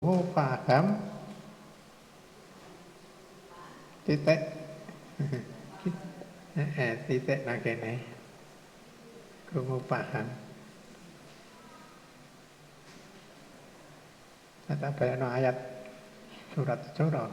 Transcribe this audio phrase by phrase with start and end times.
[0.00, 0.96] Oh, paham
[4.08, 4.40] titik
[6.56, 8.00] eh, titik nang kene
[9.52, 10.24] krungu paham
[14.64, 15.56] Kata bayano ayat
[16.56, 17.28] surat Jura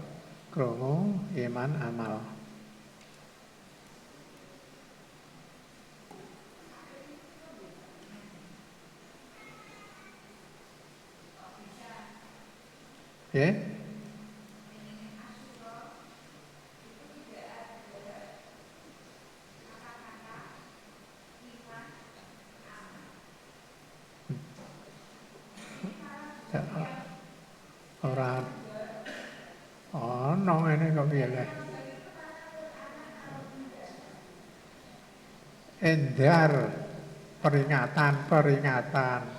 [0.51, 2.19] krungu iman amal
[13.37, 13.53] Ya.
[26.49, 26.61] Ya,
[28.09, 28.41] Ora
[29.93, 31.45] ono ngene kok piye le.
[35.77, 36.51] Endar
[37.45, 39.36] peringatan-peringatan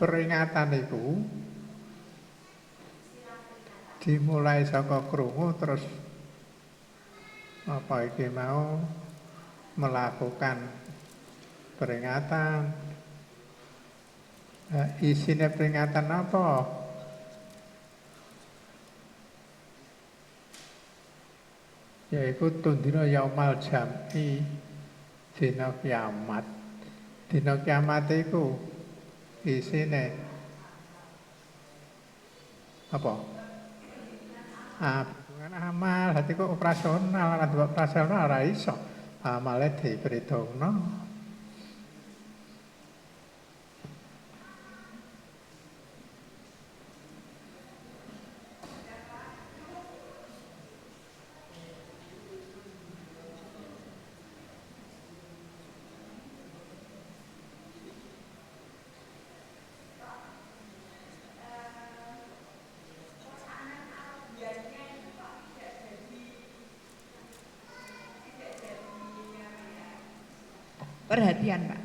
[0.00, 1.20] peringatan itu
[4.00, 5.84] dimulai saka krungu terus
[7.68, 8.80] apa iki mau
[9.76, 10.56] melakukan
[11.76, 12.72] peringatan.
[14.70, 16.48] Nah, isinya peringatan apa?
[22.08, 24.40] Yaitu tundina yaumal jam'i
[25.36, 26.42] dina kiamat.
[27.28, 28.69] Dina kiamat itu
[29.44, 30.04] isine
[32.90, 33.14] apa?
[34.80, 38.74] Ah, hubungan amal, hati kok operasional, lan operasional ora iso.
[39.20, 40.99] Amale diperhitungno.
[71.50, 71.82] Perhatian Pak.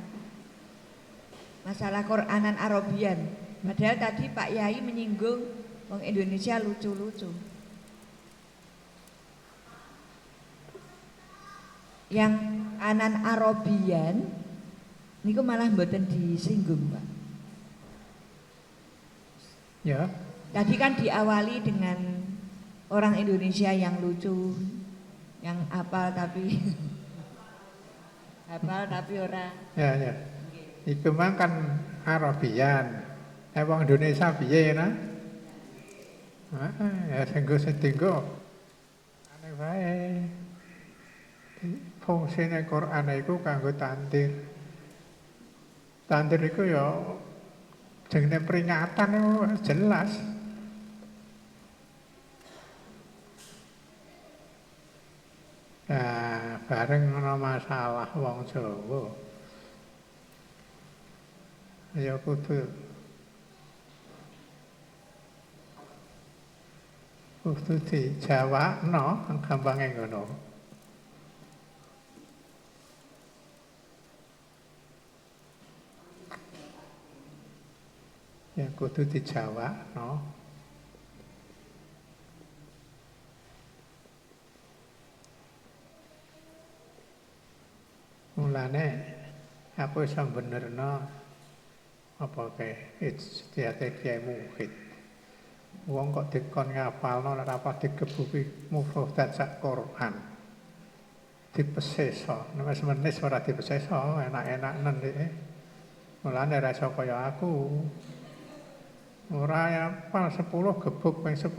[1.65, 3.19] Masalah Quranan Arabian.
[3.65, 5.41] Padahal tadi Pak Yai menyinggung
[5.89, 7.29] Wong Indonesia lucu-lucu.
[12.13, 12.33] Yang
[12.77, 14.29] anan Arabian
[15.25, 17.05] niku malah mboten disinggung, Pak.
[19.85, 20.09] Ya,
[20.53, 22.25] Tadi kan diawali dengan
[22.89, 24.53] orang Indonesia yang lucu,
[25.41, 26.47] yang apa tapi
[28.45, 30.13] hafal tapi ora ya, ya.
[30.85, 33.01] Iku mang kan Arabian.
[33.57, 34.93] Eh wong Indonesia piye nah?
[36.53, 36.71] Ah,
[37.09, 38.21] ya sing go sing dienggo.
[39.33, 39.97] Aneh wae.
[42.05, 44.29] Fungsine Quran iku kanggo tandir.
[46.05, 46.85] Tandir iku ya
[48.13, 49.33] jenenge peringatan itu
[49.65, 50.34] jelas.
[55.85, 59.05] Bareng ana masalah wong Jawa.
[61.93, 62.65] Ya kudu
[67.45, 70.25] kudu dijawabno gampange ngono.
[78.57, 80.17] Ya kudu dijawabno.
[88.35, 88.85] Mulane
[89.79, 90.99] aku iso benerno
[92.19, 94.71] apa ke istiate kiai mukhid.
[95.87, 100.35] Wong kok dikon ngapalno ora apa digebuki mufradat sak Quran.
[101.55, 105.27] Dipeseso, nek wis menis ora dipeseso, enak-enak nen iki.
[106.27, 107.51] Mulane ora iso kaya aku.
[109.31, 110.51] Ora apal 10
[110.83, 111.55] gebuk ping 10.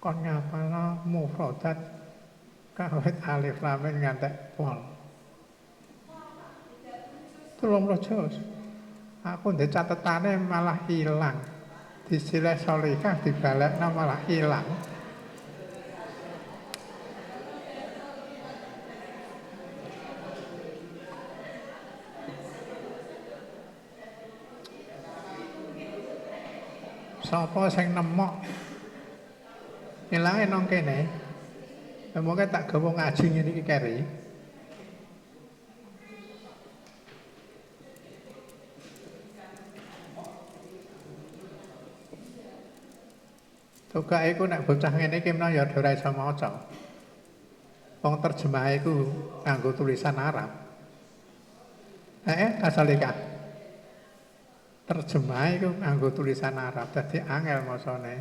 [0.00, 1.99] Kon ngapalno mufradat
[2.88, 4.78] kawit alif lam mim ngantek pol.
[7.60, 8.40] Tolong juz.
[9.20, 11.36] Aku ndek catetane malah hilang.
[12.08, 14.64] Disilih solihah dibalekno malah hilang.
[27.20, 28.42] Sapa sing nemok
[30.10, 31.29] ilange nang kene?
[32.10, 33.96] Semoga tak gawa ngaji ngene iki keri.
[43.90, 46.50] Tugas iku nek bocah ngene iki menawa ya ora iso maca.
[48.02, 48.94] Wong terjemah iku
[49.46, 50.50] nganggo tulisan Arab.
[52.26, 53.16] Eh, asale Kak.
[54.90, 58.14] Terjemah iku nganggo tulisan Arab, dadi angel macane.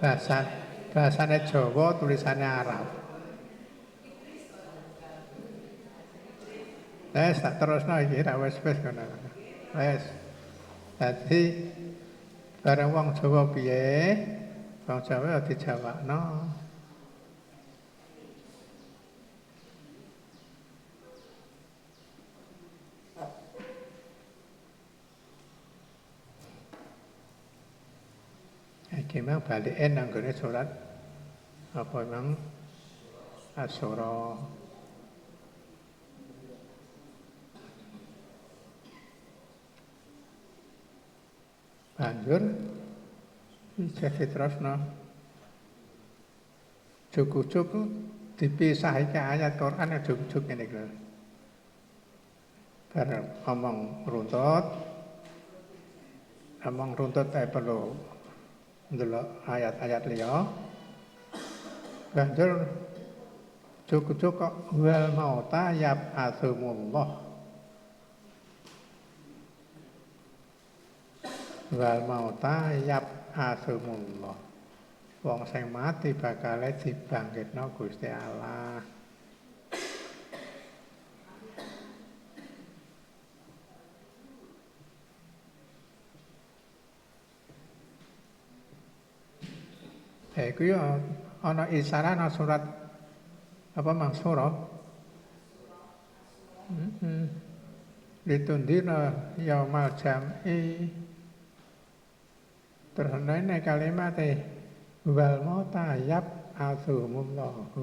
[0.00, 2.86] Bahasa bahasane Jawa, tulisannya Arab.
[7.10, 9.02] Wes tak terusno iki ra wis wis ngono.
[9.74, 10.02] Wes.
[10.98, 11.42] Dadi
[12.62, 14.14] bareng wong Jawa piye?
[14.86, 16.20] Wong Jawa ya dijawabno.
[29.10, 30.70] Iki mah balike nang gone surat
[31.74, 32.30] apa nang
[33.58, 34.38] Asyura.
[41.98, 42.42] Banjur
[43.98, 44.78] jadi terusno.
[47.10, 47.66] Juk-juk
[48.38, 50.86] dipisahke ayat Quran juk-juk ngene iki.
[52.94, 53.10] Bar
[53.42, 54.66] ngomong runtut,
[56.62, 58.09] ngomong runtut ae perlu
[58.90, 60.46] ndelok ayat-ayat liya.
[62.10, 62.66] Banjur
[63.86, 67.10] juk-juk kok wal mauta yab asumullah.
[71.70, 74.38] Wal mauta yab asumullah.
[75.22, 78.99] Wong sing mati bakal dibangkitno Gusti Allah.
[90.36, 90.98] Ya iku ya
[91.42, 92.62] ana isyarat ana surat
[93.74, 94.48] apa mangsura.
[96.70, 97.26] Heeh.
[98.28, 99.10] Litundina
[99.40, 100.86] yaumal jam'i.
[102.94, 104.38] Terus ana kalimat e
[105.08, 107.80] wal mauta yab asumullahu.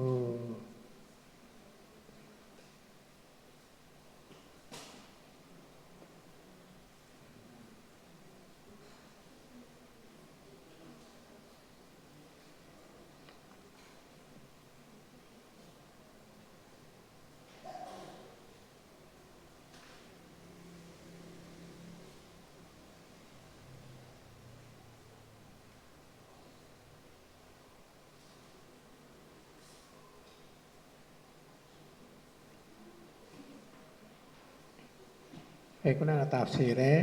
[35.78, 36.94] Iku nang tafsire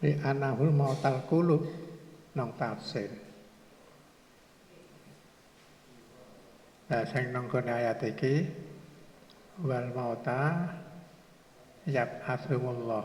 [0.00, 1.68] di anahul mautal kulub
[2.32, 3.12] nang tafsir.
[6.86, 8.48] Nah, sing nang kene ayat iki
[9.60, 10.72] wal mauta
[11.84, 13.04] yab asumullah.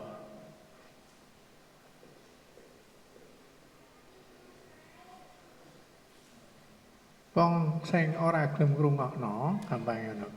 [7.31, 10.27] Wong sing ora gelem ngrungokno, gampang ngono.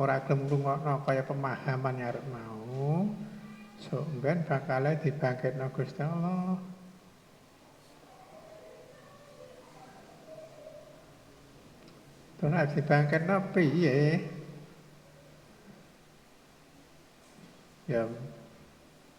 [0.00, 3.04] Ora gelem ngrungokno kaya pemahaman arep mau.
[3.82, 6.56] Sok ben bakal dibangkitno Gusti Allah.
[12.40, 14.00] Terus nek dibangkitno piye?
[17.90, 18.06] Ya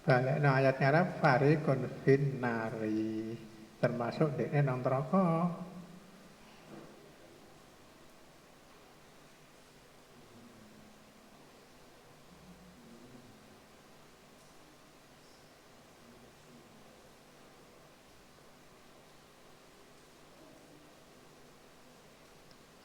[0.03, 3.35] balik ayat Arab fariqun fin nari
[3.79, 5.51] termasuk nang neraka.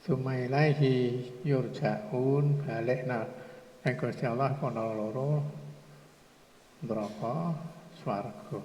[0.09, 3.29] Sumailaihi yurja'un balik na
[3.85, 5.45] yang Gusti Allah kono loro
[6.81, 7.53] neraka
[8.01, 8.57] swarga.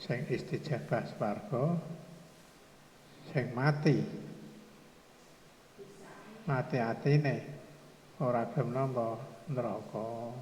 [0.00, 1.76] Sing istijabah swarga
[3.28, 4.00] sing mati.
[6.48, 7.36] Mati atine
[8.24, 9.20] ora gelem nampa
[9.52, 10.32] neraka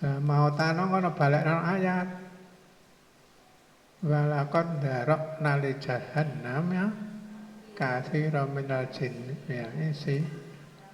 [0.00, 2.06] màu ta nó có phải lại nó ayat
[4.02, 6.90] và là con để rộng na lì trở hình nám nhá
[7.76, 10.20] cả thi rồi mình là chỉnh mẹ ý sĩ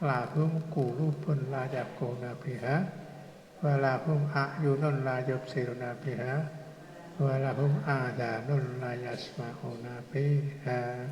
[0.01, 2.83] là hương cụ lưu phân là dạp cổ nà phì hả
[3.61, 6.41] và là hương ạ dù nôn là dọc sĩ rô nà phì hả
[7.19, 11.09] và là hương ạ giả nôn là yasma hồ nà phì hả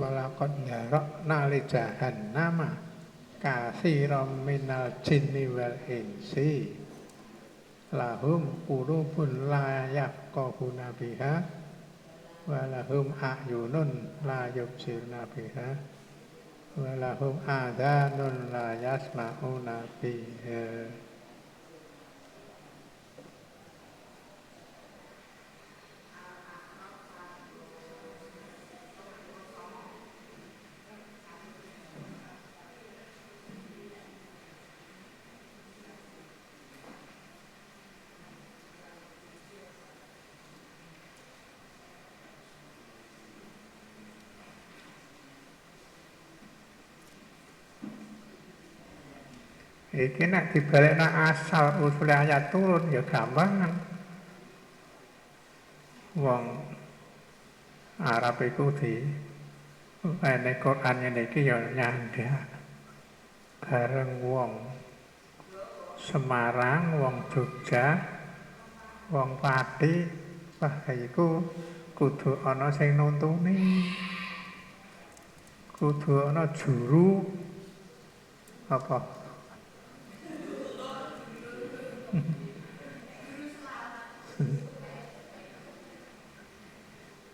[0.00, 2.70] วลากัญญาระนาลิจาหันนามา
[3.44, 6.50] กาซีรอมมินาชินิเวลเอนซี
[7.98, 11.34] ลาหุมปูรุพุนลายักกอคุณาปิฮะ
[12.50, 13.90] วลาหุมอะอยู่นุน
[14.28, 15.68] ลายบศิรนาปิฮะ
[16.82, 20.12] วลาหุมอาดานุนลายัสมาอุนาปิ
[20.42, 21.05] เะ
[49.96, 53.72] Iki nek dibalekno asal usul ayat turun ya gampang.
[56.20, 56.44] Wong
[58.04, 59.00] Arab iku di
[60.20, 62.44] ene Quran ngene iki ya nyandak
[63.64, 64.52] bareng wong
[65.96, 67.96] Semarang, wong Jogja,
[69.08, 70.04] wong Pati,
[70.60, 71.40] wah iku
[71.96, 73.80] kudu ana sing nuntuni.
[75.72, 77.24] Kudu ana juru
[78.68, 79.25] apa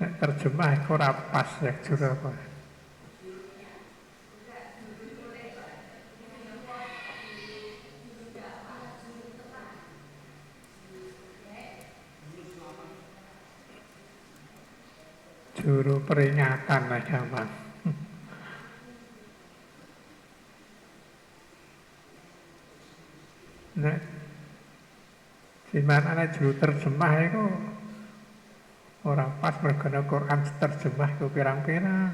[0.03, 0.99] Nek terjemah kok
[1.29, 2.33] pas ya juru apa.
[15.63, 17.47] Juru peringatan lah gampang.
[23.79, 24.12] Nek
[25.73, 27.45] di mana ana juru terjemah itu
[29.09, 32.13] orang pas mergana Quran terjemah itu pirang-pirang.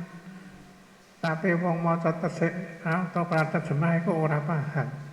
[1.19, 2.55] Tapi wong maca tesik
[2.87, 5.09] atau terjemah itu ora paham.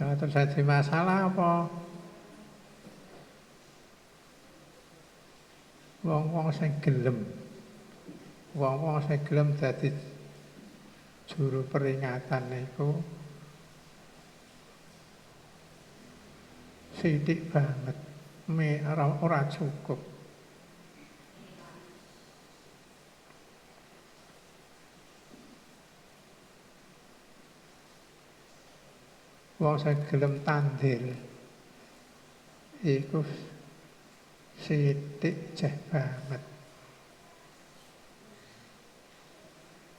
[0.00, 1.52] Kalau terjadi masalah apa?
[6.04, 7.24] Wong-wong sing gelem.
[8.52, 9.88] Wong-wong sing gelem dadi
[11.24, 13.00] juru peringatan niku
[17.00, 17.96] sithik banget.
[18.50, 20.09] Me ora, cukup.
[29.60, 31.12] Wong sing gelem tandil
[32.80, 33.20] iku
[34.56, 36.40] sithik jeh banget.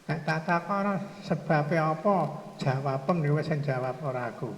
[0.09, 2.15] Nek tak takono sebabe apa,
[2.57, 4.49] jawabem wis jawab ora aku.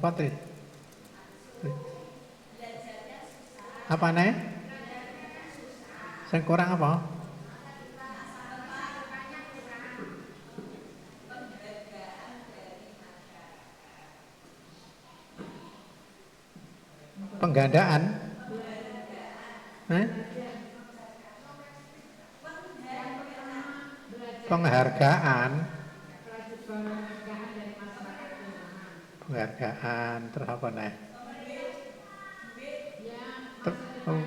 [0.00, 0.32] Apa teh?
[3.84, 4.32] Apa nih?
[6.32, 7.04] Sing kurang apa?
[17.44, 18.02] Penggandaan?
[19.92, 20.06] Eh?
[24.48, 25.80] Penghargaan?
[29.30, 30.92] Penghargaan, terus apa nih?
[33.64, 34.22] Ter- oh,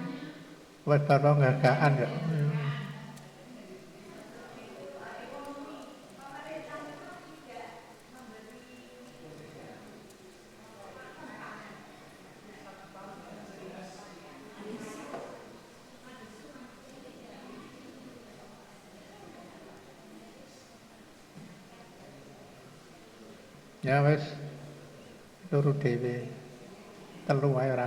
[0.86, 2.10] Buat baru penghargaan ya?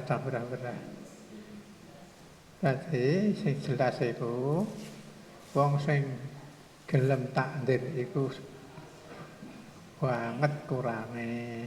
[0.07, 0.79] Usah berah-berah.
[2.63, 4.63] Dadi sing jelas iku
[5.51, 6.07] wong sing
[6.87, 8.31] gelem takdir iku
[9.99, 11.67] banget kurange.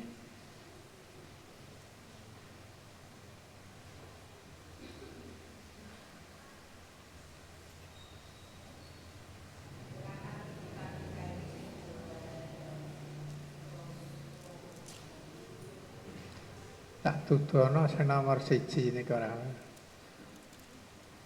[17.30, 19.30] Tudono sing nomor siji niku ora.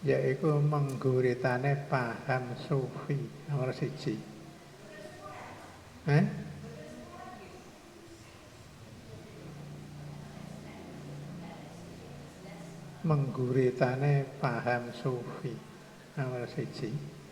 [0.04, 3.16] Yaiku mengguritane paham sufi
[3.48, 4.20] nomor siji.
[6.12, 6.26] Eh?
[13.08, 15.56] Mengguritane paham sufi
[16.20, 17.23] nomor siji.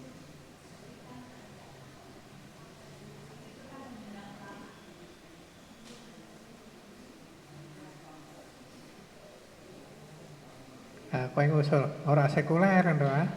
[11.32, 13.28] Nah, kowe ngusul ora sekuler to, ah.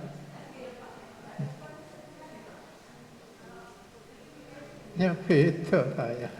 [4.98, 6.30] Ya beda saya.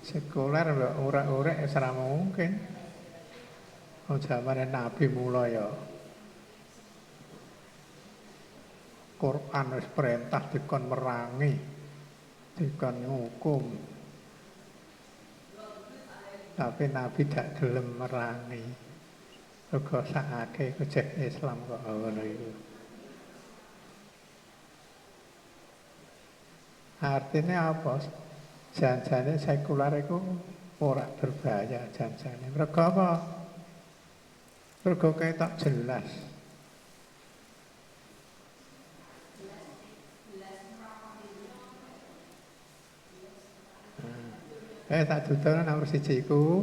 [0.00, 2.48] Sekuler ora ora ora mungkin.
[4.08, 5.68] Oh zamane Nabi mula ya.
[9.20, 11.52] Quran wis perintah dikon merangi,
[12.56, 13.64] dikon ngukum.
[16.56, 18.85] Tapi Nabi tidak gelem merangi.
[19.66, 22.50] Mergo sakake kejek Islam kok ngono iku.
[27.02, 27.98] Artinya apa?
[28.76, 30.16] Janjane sekular itu
[30.78, 32.54] ora berbahaya janjane.
[32.54, 33.10] Apa?
[34.86, 36.08] Mergo ketok jelas.
[44.86, 46.62] Eh tak duduk nomor siji iku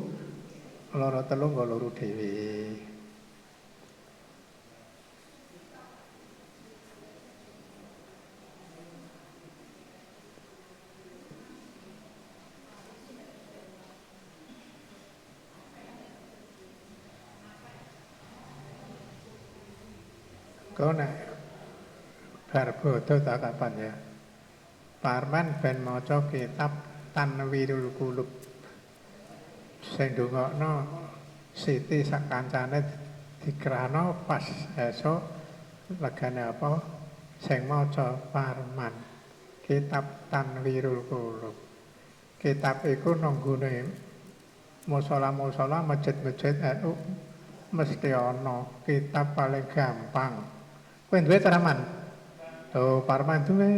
[0.95, 2.92] loro telu loro dhewe.
[22.51, 23.93] Bar bodo tak kapan ya?
[24.99, 26.71] Parman ben maca kitab
[27.15, 28.27] Tanwirul Qulub.
[29.79, 30.83] Sing ndongakno
[31.55, 32.83] Siti sak kancane
[33.39, 34.43] dikrano pas
[34.75, 35.21] esuk
[36.03, 36.71] legane apa
[37.39, 38.91] sing maca Parman.
[39.63, 41.55] Kitab Tanwirul Qulub.
[42.35, 43.87] Kitab iku nanggone
[44.91, 46.91] musala-musala masjid-masjid NU
[47.71, 50.62] mesti ana kitab paling gampang.
[51.13, 51.77] Kowe duwe Taraman?
[52.73, 53.69] Oh, Parman duwe.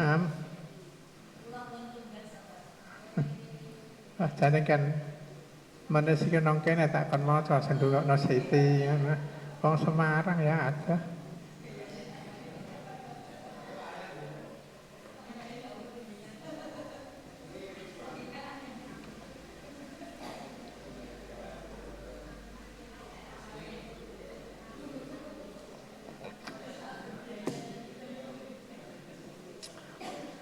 [0.00, 0.32] Am.
[4.16, 4.80] Ah, jane kan
[5.92, 9.12] menes iki nang kene tak kon maca sendungokno Siti ngono.
[9.60, 11.13] Wong Semarang ya ada.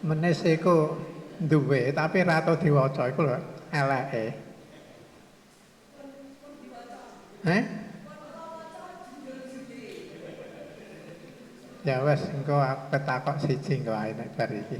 [0.03, 0.99] Menes iku
[1.39, 3.39] duwe tapi ra tau diwaca iku lho
[3.71, 4.35] eleke.
[7.47, 7.63] Eh?
[11.87, 14.79] Ya wes engko aku ketakok siji engko ae nek bar iki.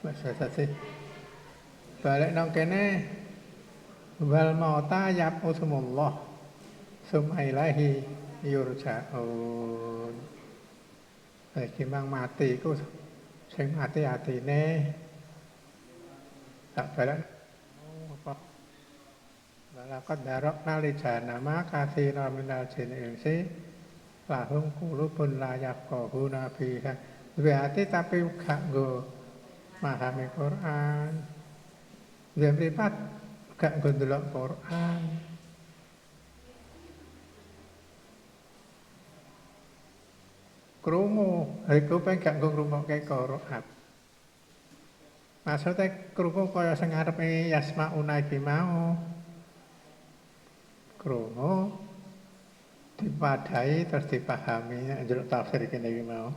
[0.00, 0.64] Wes sasi.
[2.00, 3.19] Balik nang kene
[4.28, 6.14] วัลมอตายับอุสมุลลอฮ
[7.10, 7.88] สุมัยละฮี
[8.52, 9.24] ยูรชาอู
[10.12, 10.14] น
[11.50, 12.68] เอคิมังมาติก็
[13.50, 14.64] ใชงมาติอาติเน่
[16.76, 17.20] ตัดไปแล้ว
[19.90, 23.34] เราก็ดารอกนาลิชานามะคาซีนามินาเชนเองซิ
[24.30, 26.94] ลาฮุงกูรุปุลลายับกอฮูนาพีค่ะ
[27.40, 28.76] เวอาติตาปิวขะโก
[29.82, 31.12] มาหาเมกอราน
[32.36, 32.92] เรียมปฏิบัต
[33.60, 35.00] gak nggo ndelok Quran.
[40.80, 43.64] Krungu, iku pengen gak nggo ngrungokke Quran.
[45.44, 48.96] Maksudnya krungu kaya sing ngarepe Yasmauna iki mau.
[50.96, 51.76] Krungu
[52.96, 56.32] dipadai terus dipahami njaluk tafsir kene iki mau.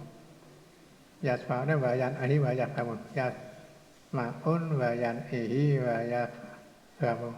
[1.24, 3.00] Yasmauna wayan ahi wayan kamu.
[3.16, 6.43] Yasmaun wayan ihi wayan
[7.04, 7.30] kamu.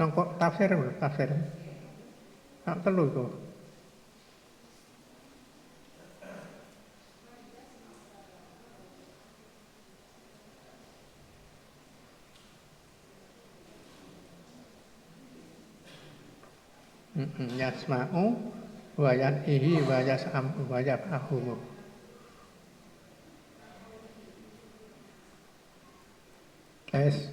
[0.00, 1.28] Nang kok tafsir tafsir.
[2.64, 3.26] Tak telu itu.
[17.56, 18.36] Yasma'u
[18.96, 21.56] wa yan'ihi wa yas'am wa yaf'ahumu.
[26.92, 27.28] Guys,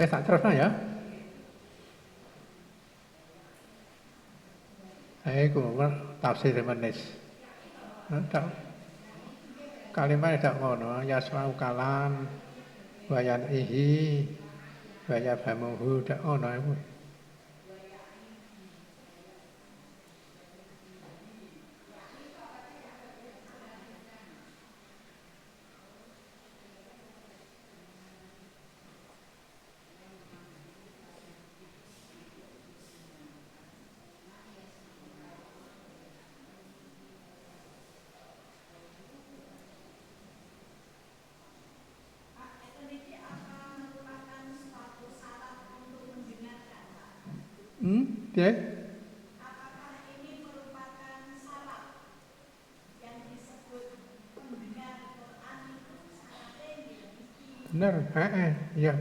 [0.00, 0.72] Eh tak terusno ya.
[5.28, 5.76] Eh, iku
[6.24, 6.96] tafsir menis.
[8.08, 8.48] Tak
[9.92, 12.24] kalimat tak ngono, yasma'u kalam
[13.12, 14.24] wayan ihi
[15.04, 16.48] waya bamuhu tak ngono
[48.34, 48.50] piye?
[57.70, 58.94] Bener, eh, iya.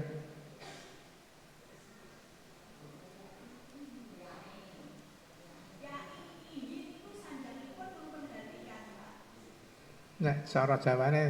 [10.19, 11.23] Nek cara Jawane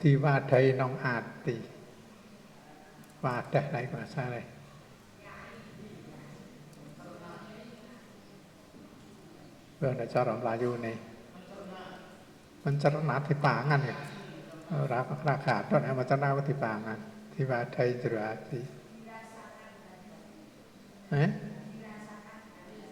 [0.00, 1.56] diwadahi nang ati.
[3.22, 3.96] Wadah lah iku
[9.86, 9.94] asale.
[9.94, 10.92] Lha nek cara Mlayune.
[12.66, 13.96] Mencerna dipangan ya.
[14.82, 16.98] Ora ora gathok nek mencerna ku dipangan,
[17.38, 18.60] diwadahi jero ati.
[21.14, 21.30] Eh?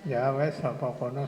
[0.07, 1.26] Ya wes apa kono.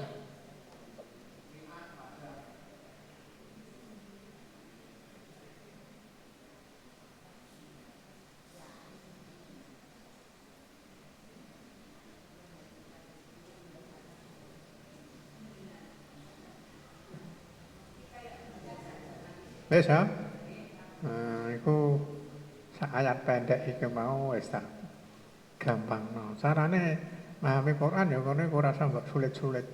[19.77, 20.09] Wis ya.
[21.05, 22.01] Nah, iku
[22.81, 24.65] sak ayat pendek iki mau wis tak
[25.61, 26.33] gampangno.
[26.41, 26.97] Carane
[27.45, 29.69] memahami Quran ya iku ora usah mbok sulit-sulit.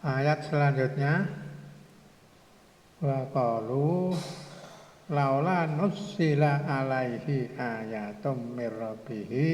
[0.00, 1.28] Ayat selanjutnya
[3.04, 4.16] wa qalu
[5.12, 9.50] เราล่านุสีลาอะไรที่อาญาต้มเมรปีฮี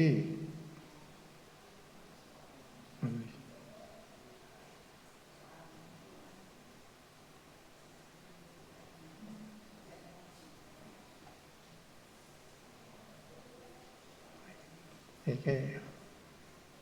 [15.43, 15.57] เจ๊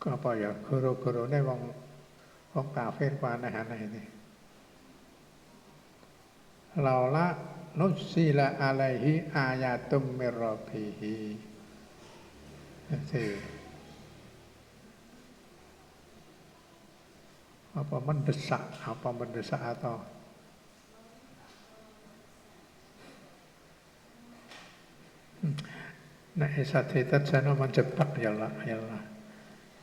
[0.04, 1.60] ก็ปล่อยคุรุคุรุได้วง
[2.54, 4.06] วงกล่าเฟ้นกวานอาหารไหนนี่
[6.84, 7.28] เราละ
[7.76, 11.38] nusila alaihi ayatum mir rabbihi.
[12.90, 13.26] Jadi,
[17.78, 20.02] apa mendesak, apa mendesak atau
[25.40, 25.56] Hmm.
[26.36, 29.04] Nek Isa diterjano menjebak ya Allah, ya Allah.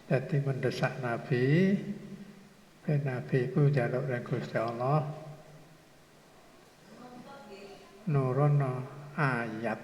[0.04, 1.74] Jadi mendesak Nabi,
[2.86, 5.25] Nabi ku jaluk ring Gusti Allah
[8.06, 8.86] nurono
[9.18, 9.80] ayat.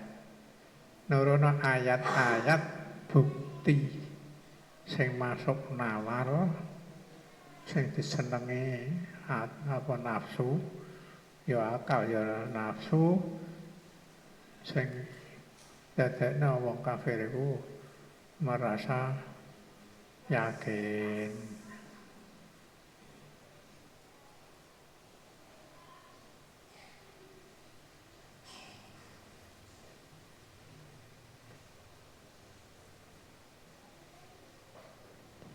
[1.11, 2.62] Nurono ayat-ayat
[3.11, 3.90] bukti
[4.87, 6.48] sing masuk nalar
[7.66, 8.88] sing disenengi
[9.28, 10.58] apa nafsu.
[11.42, 13.18] Ya akal ya nafsu.
[14.62, 14.87] Sing
[15.98, 17.58] dadekno wong kafir iku
[18.38, 19.11] merasa
[20.30, 21.62] yakin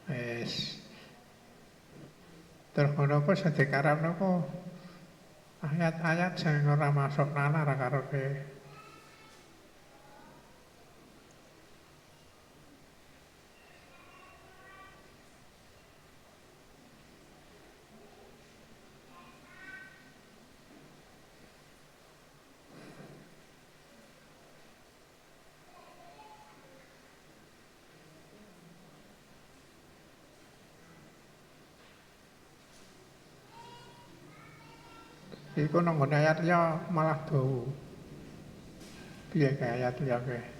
[0.08, 0.37] Wis.
[2.78, 4.32] Ngono ku sing dikarepno ku
[5.66, 8.57] ayat-ayat sing ora masuk nalar karo ke
[35.78, 37.70] Iku nang ayat liya malah dawa.
[39.30, 40.57] Piye kae ayat liya kae?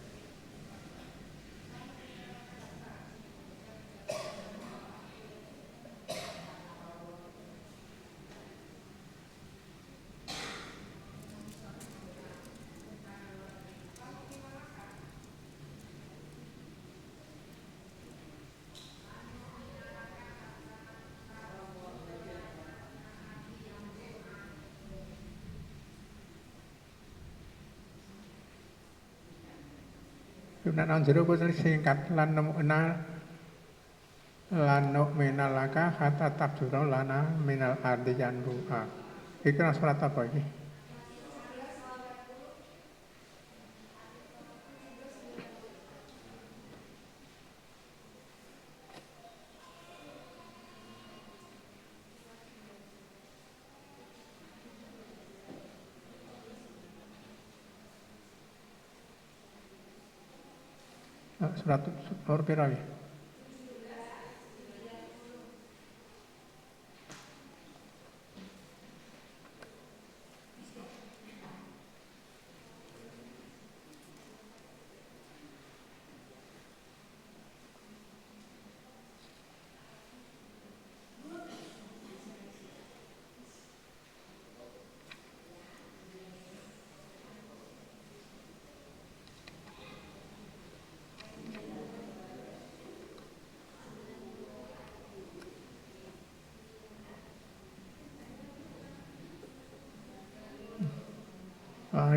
[30.78, 33.02] Yunan nang jero kuwi singkat lan nemuna
[34.54, 38.86] lan nu'mina laka hatta tabjura lana minal ardi yanbu'a.
[39.42, 40.38] Iki nang surat apa iki?
[61.70, 61.88] Ah, Surat
[62.28, 62.97] nomor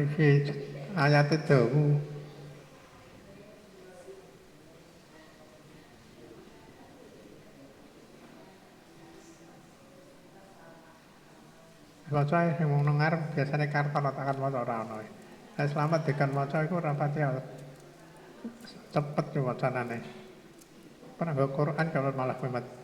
[0.07, 0.51] pira iki?
[0.97, 2.01] Ah, iki ayat dawu.
[12.11, 14.99] Maca ae sing wong nengar biasane kartono takan maca ora ono.
[15.55, 17.23] Nek selamat dekan maca iku ora pati
[18.91, 20.03] cepet yo wacanane.
[21.15, 22.80] Pernah Quran kalau malah memet.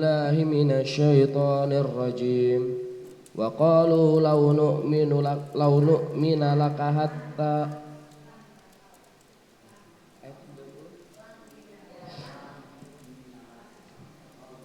[0.00, 2.62] بالله من الشيطان الرجيم
[3.36, 7.56] وقالوا لو نؤمن لك لو نؤمن لك حتى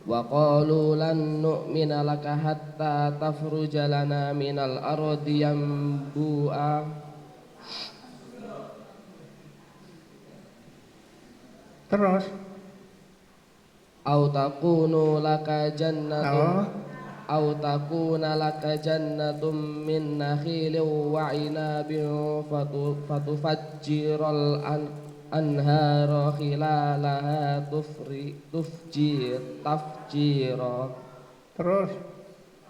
[0.07, 6.75] وقالوا لن نؤمن لك حتى تفرج لنا من الأرض ينبوءا
[11.91, 12.23] Terus
[14.06, 16.70] au takunu laka jannatun
[17.26, 17.58] au?
[17.58, 24.86] Takuna laka jannatum min nakhilin wa inabin fatufajjiral an
[25.34, 30.94] anhara khilalaha tufri tufjir tafjira.
[31.58, 31.90] Terus?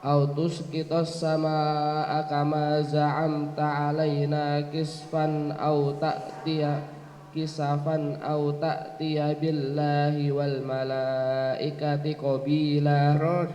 [0.06, 6.95] Au tusqitas samaa kama za'amta alaina kisfan au ta'tiya
[7.36, 13.20] kisafan au ta'tiya billahi wal malaikati qabila.
[13.20, 13.52] Terus.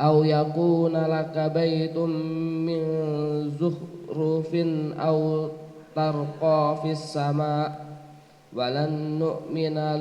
[0.00, 2.08] Au yakuna laka baitum
[2.64, 2.80] min
[3.60, 5.52] zuhrufin au
[5.92, 7.68] tarqa fis sama.
[8.48, 10.00] Walan nu'mina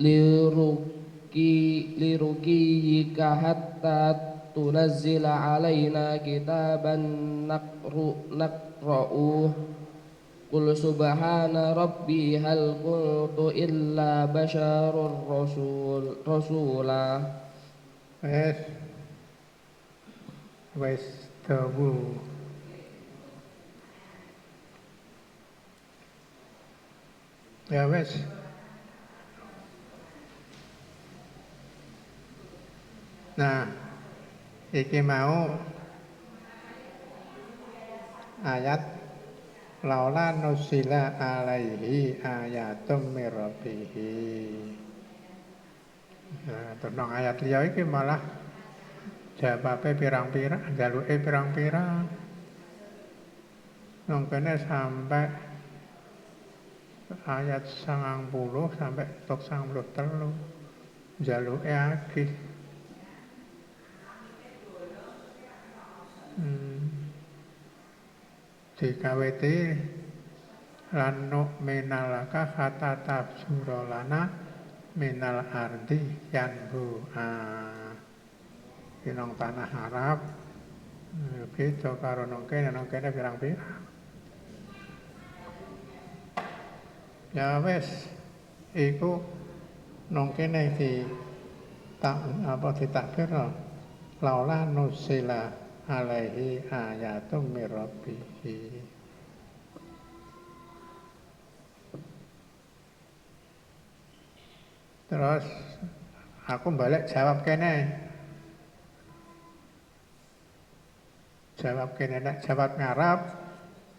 [0.00, 1.52] liruki
[2.00, 4.16] lirukiyika hatta
[4.56, 7.02] tunazzila alaina kitaban
[7.50, 9.81] nakru naqra'uh.
[10.51, 14.95] قل سبحان ربي هل كنت إلا بشر
[15.29, 17.05] رسول رسولا
[18.23, 18.57] wes
[20.73, 21.03] wes
[21.45, 22.17] dawu.
[27.69, 28.09] Ya wes.
[33.37, 33.69] Nah,
[34.73, 35.61] iki mau
[38.41, 38.90] ayat
[39.82, 44.14] laula nusila alaihi ayatum mirabihi.
[46.48, 48.22] Nah, ayat liya iki malah
[49.36, 52.06] jawabe pirang-pirang, jaluke pirang-pirang.
[54.06, 55.26] Nang kene sampai
[57.26, 58.30] ayat 90
[58.78, 61.22] sampai tok 93.
[61.22, 62.30] Jaluke akeh.
[66.32, 67.01] Hmm.
[68.82, 69.78] Dikawiti
[70.90, 74.26] lan nu'minalaka kata tafsura lana
[74.98, 76.02] minal ardi
[76.34, 77.94] yanbu ah.
[79.06, 80.18] Nang tanah Arab.
[81.14, 83.82] Eh, beda karo nang kene nang kene pirang-pirang.
[87.38, 87.86] Ya wes
[88.74, 89.22] iku
[90.10, 91.06] nang kene di
[92.02, 92.18] tak
[92.50, 93.30] apa ditakbir
[94.18, 95.54] laula nusila
[95.86, 97.46] alaihi ayatum
[105.12, 105.46] Terus
[106.50, 107.94] aku balik jawab kene.
[111.58, 113.42] Jawab kene nek jawab ngarap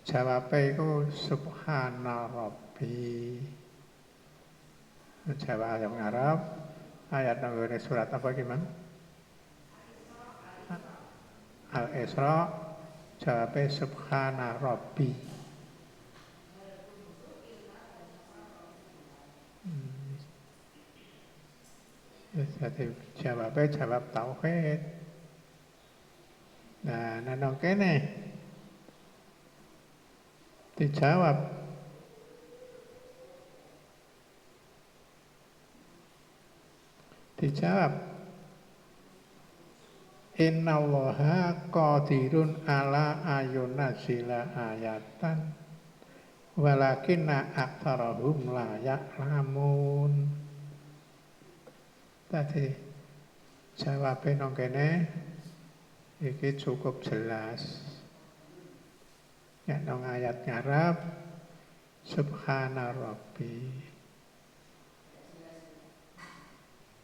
[0.04, 3.40] Jawabe iku subhana rabbi.
[5.24, 6.40] Jawab yang Arab
[7.08, 8.68] ayat nomor surat apa gimana?
[11.72, 12.63] Al-Isra
[13.24, 15.16] jawabnya subhana rabbi.
[19.64, 20.20] Hmm.
[22.36, 24.82] Ya, Jadi jawabnya jawab tauhid.
[26.84, 28.12] Nah, nanong kene
[30.76, 31.38] dijawab
[37.40, 38.13] dijawab
[40.34, 45.54] Innallaha qadirun ala ayunazila ayatan
[46.58, 50.26] walakinna aktsarahum la ya'lamun.
[52.34, 52.66] Tadi
[53.78, 55.06] jawabnya nang kene
[56.18, 57.86] iki cukup jelas.
[59.70, 60.98] Ya nang ayat ngarap
[62.02, 63.70] subhana rabbi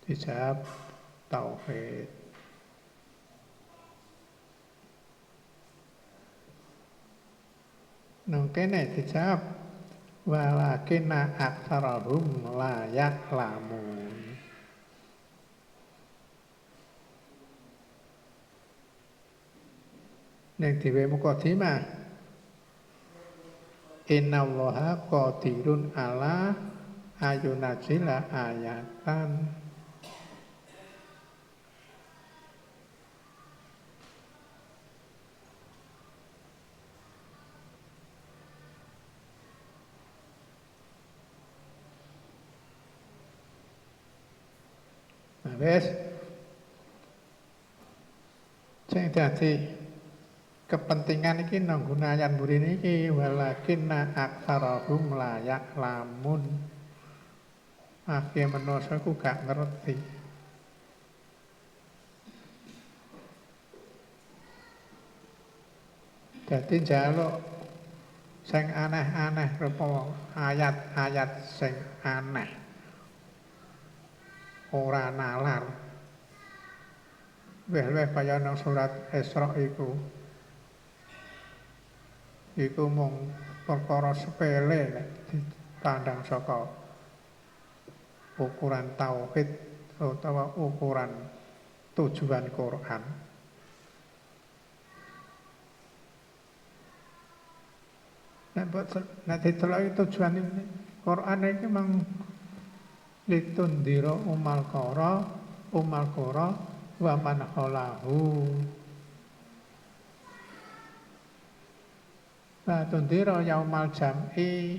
[0.04, 0.66] dijawab
[1.30, 2.19] tauhid
[8.30, 9.42] nang kene dijawab
[10.30, 14.38] walakinna aktsarahum la ya'lamun
[20.62, 21.82] ning dhewe mukadimah
[24.06, 26.54] innallaha qadirun ala
[27.18, 29.59] ayunazila ayatan
[45.50, 45.86] Nah, wis
[48.86, 49.66] sing dadi
[50.70, 56.46] kepentingan iki nang gunayan burine iki walakinna aktsarahum la ya'lamun
[58.06, 59.98] akeh menungso ku gak ngerti.
[66.46, 67.34] Dadi njaluk
[68.46, 71.74] sing aneh-aneh rupa ayat-ayat sing
[72.06, 72.59] aneh
[74.74, 75.90] ora nalar
[77.70, 79.94] Weh-weh kaya nang surat Isra iku
[82.58, 83.30] iku mung
[83.62, 86.66] perkara sepele nek dipandang saka
[88.42, 89.50] ukuran tauhid
[90.02, 91.14] utawa ukuran
[91.94, 93.04] tujuan Quran.
[98.58, 98.66] Nek
[99.30, 100.64] nek ditelok tujuan ini
[101.06, 102.02] Quran iki mang
[103.30, 105.22] litundira umal qara
[105.70, 106.50] umal qara
[106.98, 108.18] wa man khalahu
[112.70, 114.78] Nah, tundira yaumal jam'i.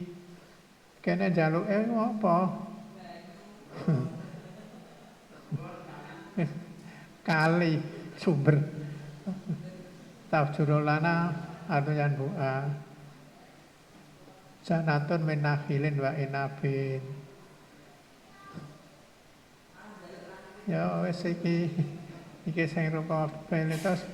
[1.03, 2.55] Kene jaluke apa?
[7.27, 7.83] Kali
[8.15, 8.63] sumber.
[10.31, 11.35] Tafsirul lana
[11.67, 12.71] artian bu'a
[14.63, 17.03] Janatun min nakhilin wa inabin
[20.71, 21.67] Ya wis iki
[22.47, 24.07] iki sing rupa pelitos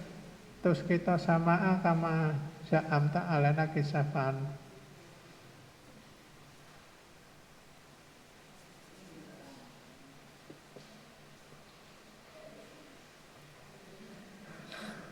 [0.65, 2.33] terus kita sama kama
[2.73, 4.41] Ja'am ta'alana kisafan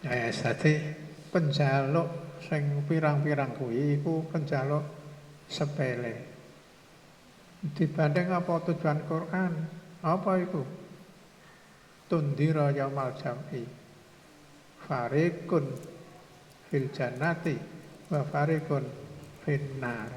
[0.04, 0.84] Ya, dadi
[1.32, 4.84] penjaluk sing pirang-pirang kuwi iku penjaluk
[5.48, 6.28] sepele.
[7.72, 9.64] Dibanding apa tujuan Quran?
[10.04, 10.83] Apa itu?
[12.08, 13.64] Tundira yaumal jam'i.
[14.84, 15.72] Farikun
[16.68, 17.56] fil jannati
[18.12, 18.84] wa farikun
[19.44, 20.12] finnar.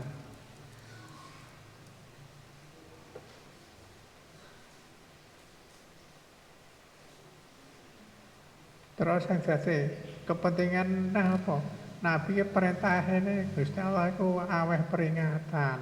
[8.98, 9.78] Terus yang dadi
[10.26, 11.62] kepentingan apa?
[12.02, 15.80] Nabi perintah ini Gusti Allah itu aweh peringatan.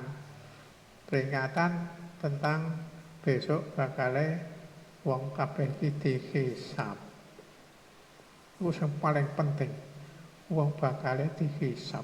[1.07, 1.71] Peringatan
[2.19, 2.75] tentang
[3.23, 4.54] besok bakale
[5.05, 6.97] wong kabeh dihisab.
[8.57, 9.69] Itu yang paling penting.
[10.49, 12.03] Wong bakale dihisab.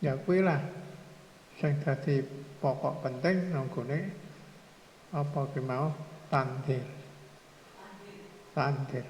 [0.00, 0.58] Ya kuwi lah
[1.60, 2.24] sing dadi
[2.58, 4.00] pokok penting nanggone
[5.12, 5.92] apa ki mau
[6.32, 6.82] tandir.
[8.56, 9.06] Tandir.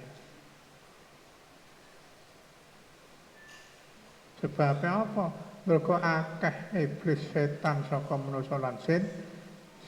[4.42, 5.26] Sebabnya apa?
[5.68, 9.04] Mergo akeh iblis setan saka manusa lan jin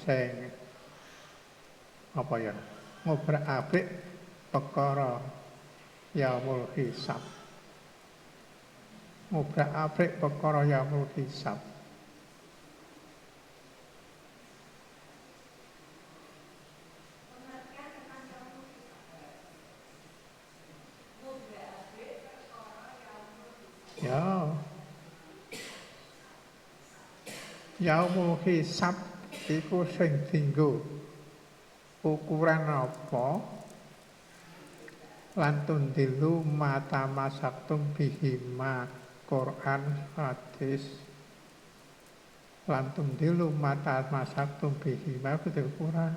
[0.02, 0.50] sing
[2.12, 2.54] apa ya
[3.06, 3.86] ngobrak-abrik
[4.50, 5.22] perkara
[6.12, 7.22] yaumul hisab.
[9.32, 11.56] ngobrak-abrik perkara yaumul hisab.
[24.02, 24.50] Ya.
[27.78, 29.11] Yaumul hisab
[29.50, 30.78] iku sing dinggo
[32.02, 33.42] ukuran apa?
[35.32, 38.84] Lan tundilu mata masaktum bihima
[39.24, 39.82] Quran
[40.12, 40.84] hadis
[42.68, 46.12] lan tundilu mata masaktum bihima kudu ukuran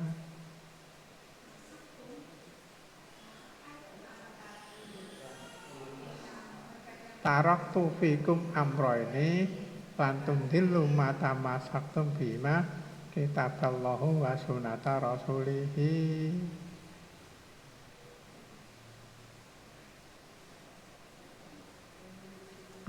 [7.24, 9.48] Tarok tu fikum amro ini
[9.96, 12.68] Lantum dilu mata masaktum bima
[13.16, 16.36] Kitab Allahu wa sunata rasulihi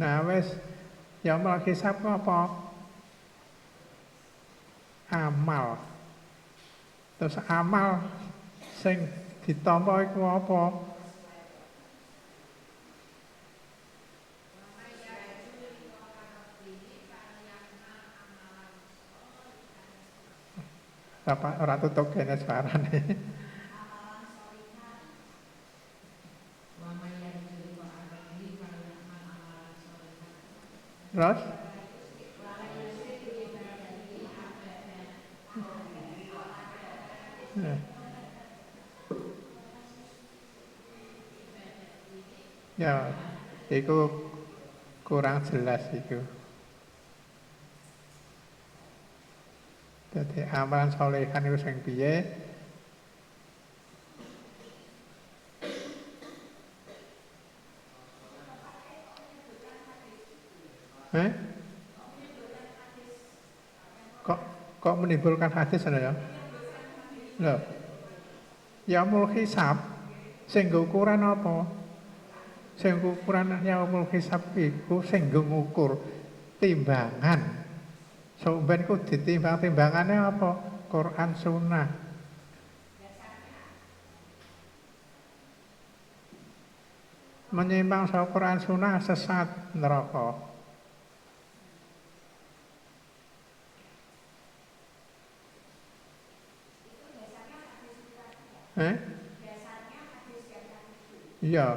[0.02, 0.50] Nah wes
[1.22, 2.58] Ya hisab apa?
[5.14, 5.78] Amal
[7.22, 8.02] Terus amal
[8.82, 9.06] Sing
[9.46, 10.62] ditampa iku apa?
[21.32, 22.98] Apa ora tutup kene suarane.
[31.12, 31.40] Terus?
[42.78, 42.94] Ya,
[43.72, 43.96] itu
[45.06, 46.18] kurang jelas itu.
[50.16, 52.24] Jadi amalan solehan itu sing piye?
[61.12, 61.30] Eh?
[64.24, 64.40] Kok
[64.80, 66.12] kok menimbulkan hadis ana ya?
[67.36, 67.60] Loh.
[68.88, 69.76] Yaumul hisab
[70.48, 71.68] sing ukuran apa?
[72.80, 76.00] Sing ukuran yaumul hisab iku sing ngukur
[76.56, 77.65] timbangan.
[78.36, 80.50] Soben ku ditimbang timbangannya apa?
[80.92, 81.88] Quran sunnah.
[87.56, 90.36] Menyimbang sama Quran sunnah sesat neraka.
[98.76, 98.94] Eh?
[101.40, 101.68] Iya.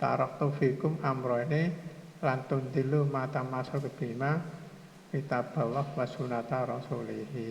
[0.00, 1.68] Tarak fikum amro ini
[2.24, 4.59] lantun dilu mata masuk ke bima
[5.10, 7.50] kitab Allah wa sunata rasulihi.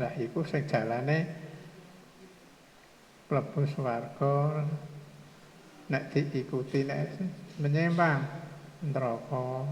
[0.00, 1.18] Nah, iku sing jalane
[3.28, 4.64] mlebu swarga
[5.92, 7.20] nek diikuti nek
[7.60, 8.22] menyimpang
[8.88, 9.68] neraka.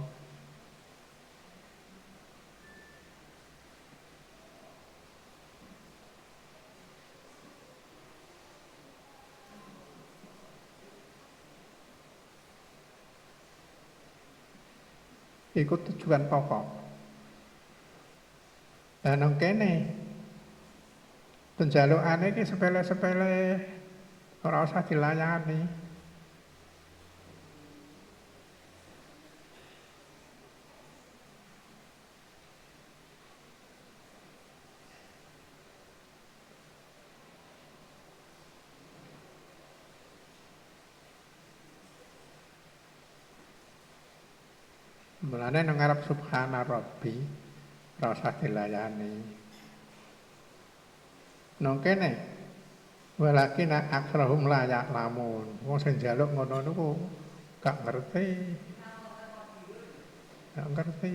[15.59, 16.66] Iku tujuan pokok.
[19.02, 19.90] Dan nang kene
[21.59, 23.34] penjalukane iki sepele-sepele
[24.46, 25.88] ora usah dilayani.
[45.49, 47.16] Mulane nang ngarep subhana rabbi
[48.05, 49.16] ora usah dilayani.
[51.64, 52.12] Nang kene
[53.16, 55.64] walakin akrahum la ya'lamun.
[55.64, 56.88] Wong sing njaluk ngono niku
[57.64, 58.28] gak ngerti.
[60.53, 61.12] Gak ngerti.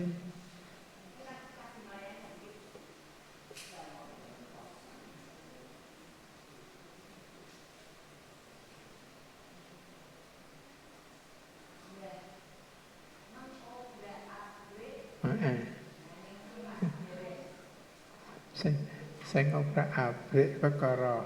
[19.33, 21.25] Sing obrak-abrik perkara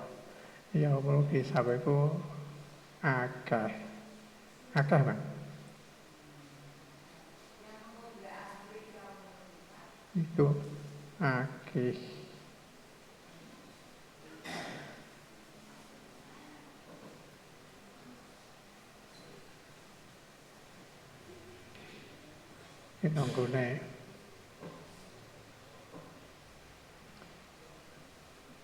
[0.71, 2.15] ya Allah kisah iku
[3.03, 3.71] akeh.
[4.71, 5.19] Akeh, Bang.
[10.15, 10.47] Itu
[11.19, 11.99] akeh.
[23.03, 23.66] Ini nanggone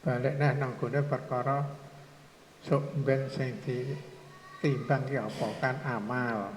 [0.03, 1.63] balik nah nanggone perkara
[2.59, 3.95] sok ben sing di
[4.63, 6.51] timbang ki apa kan amal.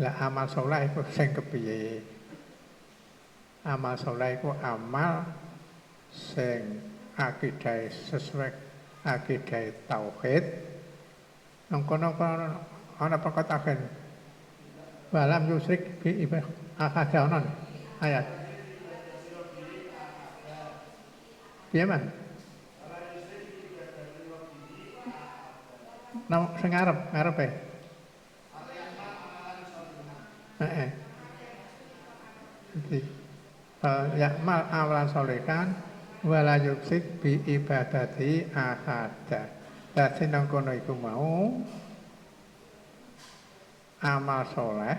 [0.00, 2.00] Lah amal saleh iku sing kepiye?
[3.68, 5.28] Amal saleh iku amal
[6.08, 6.80] sing
[7.16, 8.52] akidah sesuai
[9.04, 10.44] akidah tauhid.
[11.68, 12.16] Nang kono
[12.96, 13.80] ana perkataan
[15.12, 16.48] walam yusrik bi ibadah
[16.80, 17.12] ahad
[18.00, 18.26] ayat.
[21.72, 22.21] Piye man?
[26.28, 27.48] Nama sing ngarep, ngarep e.
[30.62, 30.88] Heeh.
[32.72, 33.00] Jadi
[34.16, 35.66] ya'mal amalan solekan
[36.22, 39.60] wala yuksik bi ibadati ahada.
[39.92, 41.52] Dadi nang kono iku mau
[44.02, 44.96] amal soleh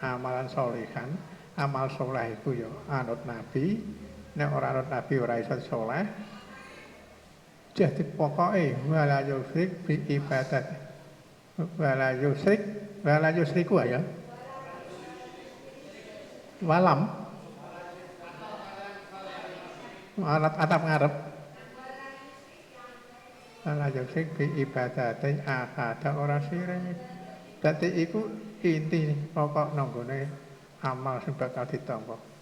[0.00, 1.10] amalan solehan
[1.58, 3.80] amal soleh iku ya anut nabi
[4.38, 6.04] nek ora anut nabi ora iso soleh
[7.76, 10.64] jadi pokoknya wala yusrik bi ibadat.
[11.76, 12.60] Wala yusrik
[13.04, 14.00] wala yusriku ya.
[16.64, 17.04] Walam.
[20.16, 21.14] Alat atap ngarep.
[23.68, 26.96] Wala yusrik bi ibadat ahada ora sirik
[27.60, 28.24] dadi iku
[28.62, 30.28] inti pokok nanggone
[30.86, 32.35] amal sing bakal ditampa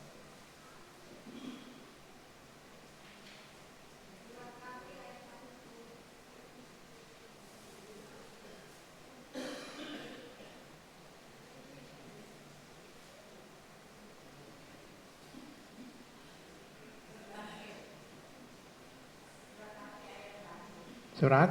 [21.14, 21.50] Surat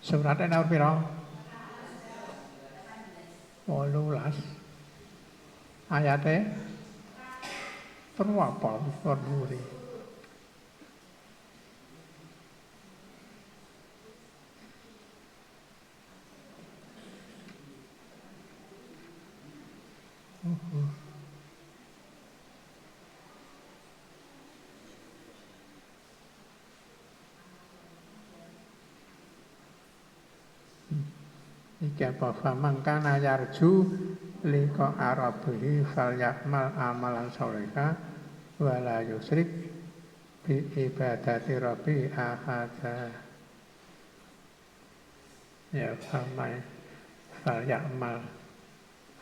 [0.00, 0.92] Surat nomor piro?
[3.66, 4.34] 18.
[5.90, 6.34] Ayate
[8.20, 9.56] Terus apa kon nuri?
[31.80, 33.84] Iki apa faman kana yarju
[34.48, 37.92] liqa arabihi fal yakmal amalan soleka
[38.56, 39.48] wala yusrik
[40.40, 43.12] bi ibadati rabbi ahada.
[45.76, 46.64] Ya faman
[47.44, 48.24] fal yakmal.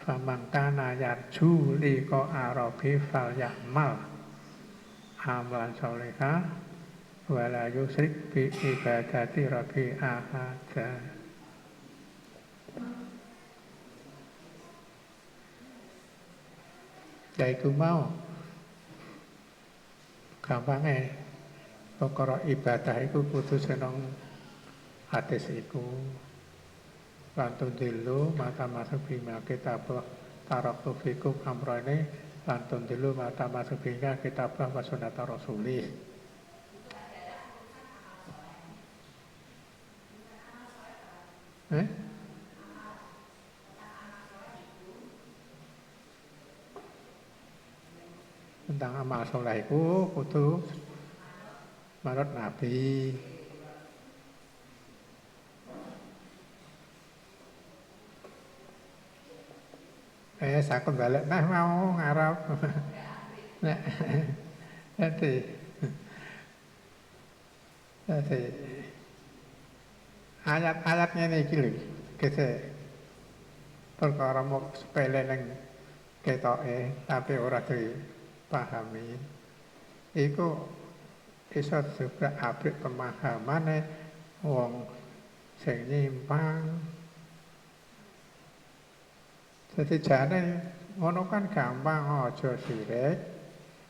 [0.06, 2.30] Faman kana yarju liqa
[3.10, 3.98] fal yakmal
[5.26, 6.46] amalan soleka
[7.26, 11.17] wala yusrik bi ibadati rabbi ahada
[17.38, 18.10] Ya iku mau.
[20.42, 21.06] Gampangnya
[22.02, 23.94] perkara ibadah iku kudu seneng
[25.14, 25.86] hadis iku.
[27.38, 30.02] Lantun dilu mata masuk bima kitabah
[30.50, 32.10] taraktu fikum amrane
[32.42, 35.86] lantun dilu mata masuk bima kitabah wa sunata rasulih.
[41.68, 42.07] Eh?
[48.78, 50.62] Tentang amal soleh itu kudu
[52.06, 53.10] menurut Nabi.
[60.38, 61.26] Eh sakit balik.
[61.26, 62.38] Nah mau ngarap
[63.66, 63.74] nah
[64.94, 65.42] jadi
[68.06, 68.42] jadi
[70.46, 71.72] ayat-ayatnya ini gini
[72.14, 72.62] kita
[73.98, 75.42] perkara mau sepele neng
[76.22, 77.58] ketoke tapi ora
[78.48, 79.20] dipahami.
[80.16, 80.48] Iku
[81.52, 83.84] iso juga abrik pemahamane
[84.40, 84.88] wong
[85.60, 86.64] sing nyimpang.
[89.76, 90.40] Jadi jane
[90.96, 93.20] ngono kan gampang aja sirik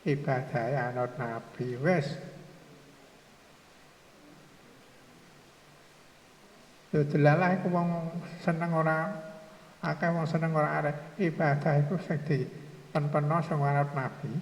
[0.03, 2.19] ibadah anut nabi wis.
[6.91, 8.11] Yo delalah iku wong
[8.43, 9.07] seneng ora
[9.87, 12.19] akeh wong seneng ora arek ibadah iku sing
[12.99, 14.32] dipen-peno sing anut nabi.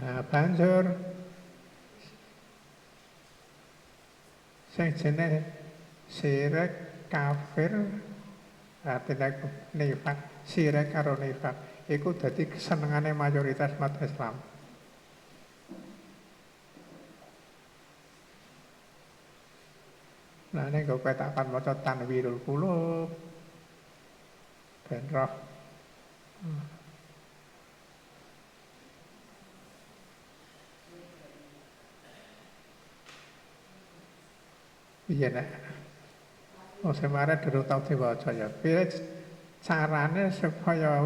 [0.00, 0.84] Nah, banjur.
[4.74, 5.46] Sing jenenge
[6.10, 7.70] sirik kafir
[8.82, 9.28] artinya
[9.78, 10.18] nifak.
[10.42, 11.86] Sirik karo nifak.
[11.86, 14.49] Iku dadi kesenengane mayoritas umat Islam
[20.50, 23.10] Nah ini gue katakan maca tanwirul qulub.
[24.90, 25.32] Ben roh.
[26.42, 26.80] Hmm.
[35.10, 35.48] Iya nek.
[36.86, 38.46] Oh semare durung tau diwaca ya.
[38.46, 38.86] Piye
[39.60, 41.02] carane supaya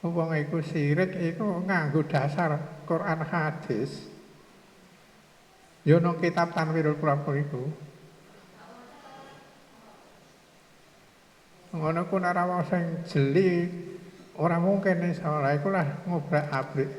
[0.00, 4.08] wong iku sirik iku nganggo dasar Quran hadis.
[5.84, 7.72] Yo nang kitab Tanwirul Qur'an iku.
[11.70, 13.70] Ngono ku nek wong sing jeli
[14.34, 15.30] ora mungkin iso.
[15.30, 16.90] Lah iku lah ngobrak-abrik.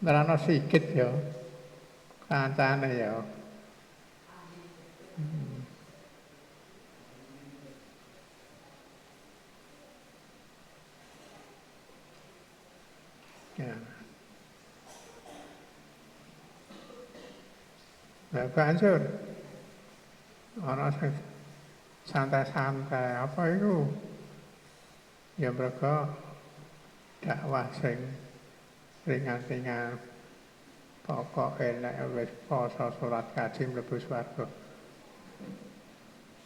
[0.00, 1.12] Nerano sikit ya.
[2.24, 3.12] Kancane ya.
[5.20, 5.59] Hmm.
[18.30, 19.02] Nah, banjur.
[20.62, 21.10] Ana sing
[22.06, 23.90] santai-santai apa itu?
[25.34, 26.06] Ya mereka
[27.18, 27.98] dakwah sing
[29.02, 29.98] ringan-ringan.
[31.02, 34.46] Pokok enak wis poso salat kaji mlebu swarga.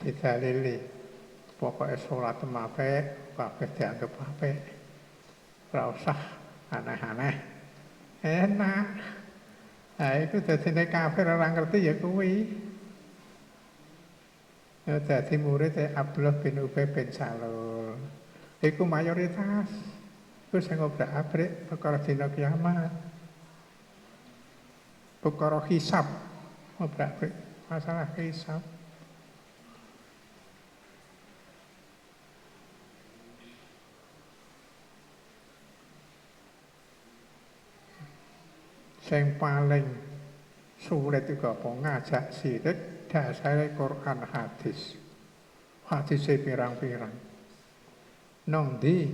[0.01, 0.80] Didalili.
[1.61, 4.57] Pokoke salat apik kabeh dianggap apik
[5.68, 6.20] ora usah
[6.72, 7.37] aneh-aneh.
[8.24, 8.89] Enak
[9.99, 12.47] Đấy, cứ thể thiên đại cao phải là răng là tí dự của quý.
[14.87, 17.85] Nếu thể thiên mù rít thì áp lực bình ưu phê bình xà lô.
[18.63, 19.29] Thì cũng mà dối
[39.05, 39.85] Sing paling
[40.81, 42.79] sulit juga apa ngajak sirik
[43.13, 44.97] dasare Quran hadis.
[45.85, 47.13] Hadise pirang-pirang.
[48.49, 49.13] Nang ndi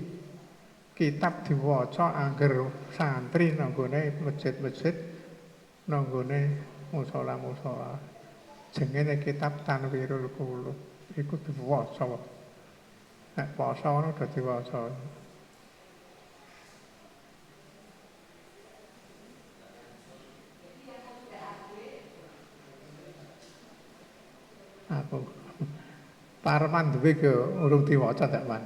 [0.94, 4.94] kitab diwaca angger santri nang gone masjid-masjid
[5.90, 6.40] nang gone
[6.94, 7.98] musala-musala.
[8.70, 10.78] Jenenge kitab Tanwirul Qulub.
[11.18, 12.06] Iku diwaca.
[13.34, 14.80] Nek poso ngono diwaca.
[24.90, 25.22] Aku
[26.40, 27.28] Parman duwe ke
[27.60, 28.64] urung diwaca tak man.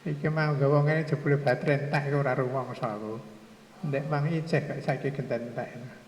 [0.00, 3.20] Iki mau gawa ngene jebule baterai entek ora rumangsa aku.
[3.84, 5.99] Ndek mang ijek kok saiki genten entek.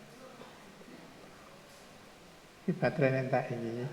[2.62, 3.86] Iki baterai entek iki.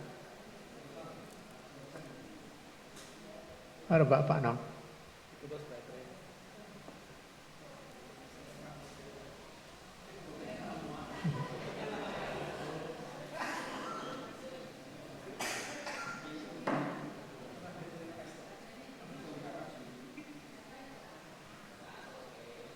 [3.90, 4.54] Ora bapak no.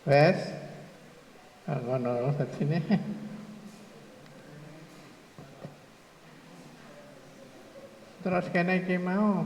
[0.10, 0.42] Wes.
[1.70, 2.82] Ngono dadine.
[8.24, 9.44] Terus kene iki mau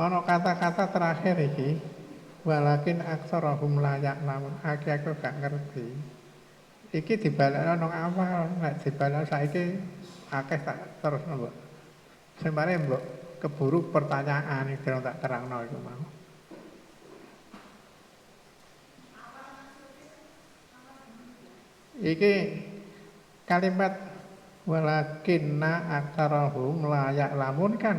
[0.00, 1.76] ana kata-kata terakhir iki
[2.48, 5.84] walakin aksarahum layak lamun akeh aku gak ngerti.
[6.90, 9.76] Iki dibalekno nang awal, nek dibalekno saiki
[10.32, 11.54] akeh tak terus mbok.
[12.40, 13.02] Sembare mbok
[13.44, 16.02] keburu pertanyaan iki tak terangno iku mau.
[22.00, 22.32] Iki
[23.44, 24.09] kalimat
[24.68, 27.98] walakinna aktsarahum layak lamun kan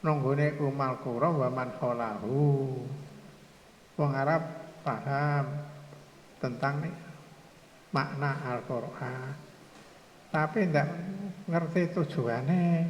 [0.00, 2.76] nonggone umal qura wa man kholahu.
[4.00, 4.42] Wong Arab
[4.80, 5.44] paham
[6.40, 6.88] tentang
[7.92, 9.36] makna Al-Qur'an.
[10.32, 10.88] Tapi ndak
[11.50, 12.88] ngerti tujuannya.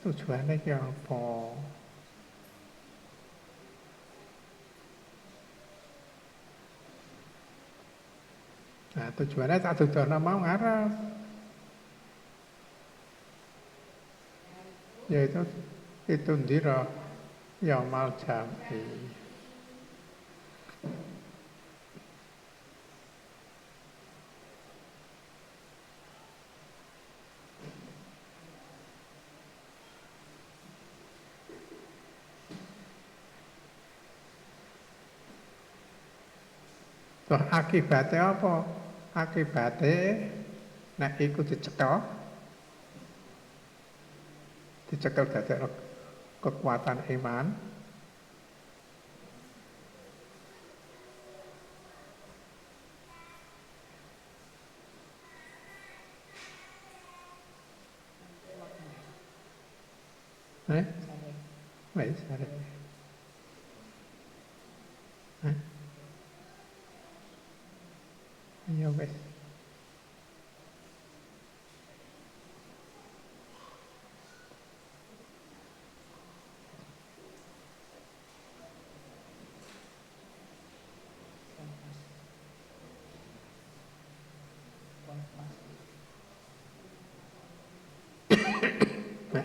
[0.00, 1.28] Tujuannya ki apa?
[8.90, 11.19] Nah, tujuannya tak tujuan mau ngarep.
[15.10, 15.42] yaitu
[16.06, 16.86] itu diro
[17.58, 18.82] yomal jami.
[37.30, 38.66] Tuh akibatnya apa?
[39.14, 40.30] Akibatnya,
[40.98, 42.19] nah iku dicetak,
[44.90, 45.54] dicekel dadi
[46.42, 47.46] kekuatan iman
[60.70, 60.86] Eh?
[61.98, 62.52] Wis, arep.
[65.42, 65.56] Hah?
[68.78, 69.29] Ya wis.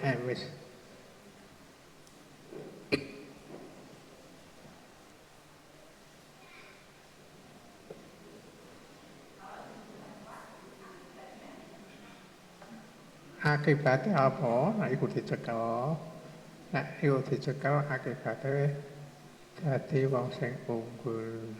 [0.05, 0.41] Eh, wis.
[13.45, 14.73] Akibatnya apa?
[14.78, 15.97] Nah, iku dicekel.
[16.73, 18.73] Nek iku dicekel akibatnya
[19.61, 21.53] dadi wong sing unggul.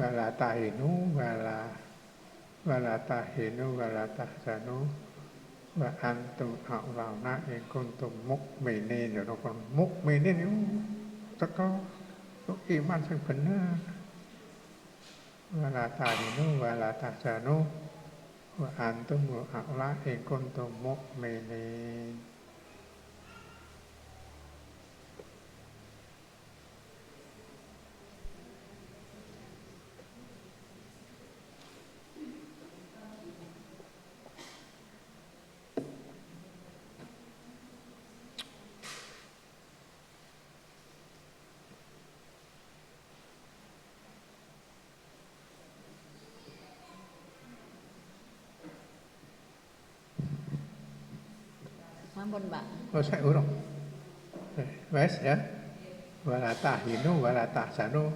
[0.00, 1.58] วาลาตาเหนุวาลา
[2.68, 4.78] วาลาตาเหนุวาลาตาจานุ
[5.80, 10.54] ว่าอันตุเอาเรานะเองคนตุมุกไม่เน่เดี๋ยวเราคนมุกไม่เน่นิ้ว
[11.38, 11.68] ตะก็
[12.44, 13.58] ตุกีมันสังผนนะ
[15.60, 17.56] วาลาตาเหนุวาลาตาจานุ
[18.60, 19.14] ว่าอันตุ
[19.50, 21.66] เอาละเองคนตุมุกไม่เน่
[52.26, 52.90] Sampun, Pak.
[52.90, 53.46] Oh, saya urung.
[54.58, 55.38] Eh, Wes ya.
[56.26, 58.10] Wala tahinu wala tahzanu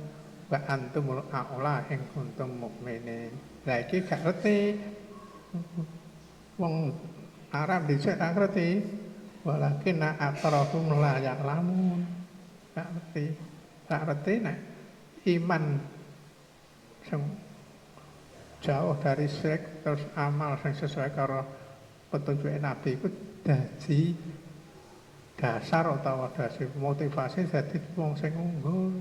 [0.51, 3.31] wa antumul a'la in kuntum mukminin.
[3.63, 4.83] Lah iki gak ngerti.
[6.59, 6.91] Wong
[7.55, 8.83] Arab dhisik tak ngerti.
[9.47, 12.03] Walakin aktsarahum la ya'lamun.
[12.75, 13.39] Tak ngerti.
[13.87, 14.59] Tak ngerti nek
[15.23, 15.65] iman
[17.07, 17.23] sing
[18.59, 21.47] jauh dari syirik terus amal sing sesuai karo
[22.11, 24.15] petunjuk Nabi itu dadi
[25.41, 28.93] dasar utawa dasi motivasi dadi wong sing unggul.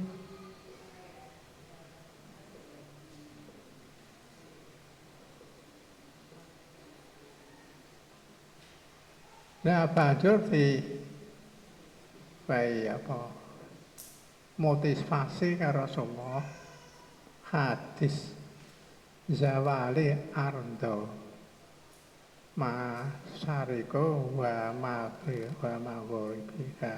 [9.59, 10.79] Nah, banjur di
[12.47, 13.27] bayi apa
[14.55, 16.39] motivasi karo semua
[17.51, 18.31] hadis
[19.27, 21.18] zawali ardo
[22.59, 23.07] ma
[23.39, 25.07] sariko wa ma
[25.63, 26.91] wa ma goribika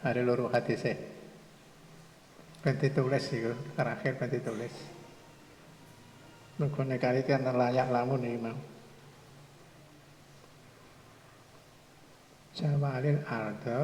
[0.00, 0.96] ada loro hadisnya
[2.64, 4.72] ben ditulis itu terakhir ben ditulis
[6.56, 8.56] Mergo nek kali kan layak lamun iki mau
[12.56, 13.80] Jawalil ardo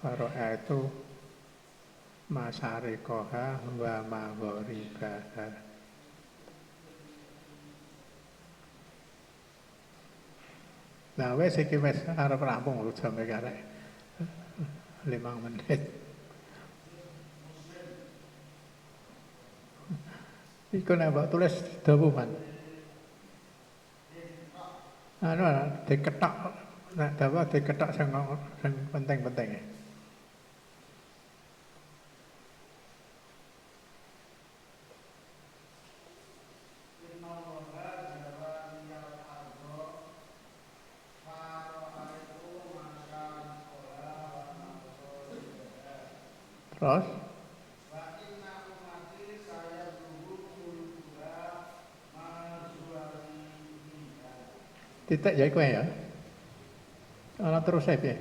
[0.00, 0.80] Faro itu
[2.32, 5.67] Masarikoha wa maghoribaha
[11.18, 13.58] Nah, wes iki wes arep rampung lho jam iki arek.
[15.10, 15.82] Limang menit.
[20.70, 22.30] Iku nek mbok tulis dawu man.
[25.18, 25.42] Anu
[25.90, 26.34] diketok
[26.94, 29.78] nek dawa diketok sing penting-penting.
[46.78, 47.06] Terus
[55.08, 55.88] Titik ya kowe ya.
[57.40, 58.20] Ana terus saya piye?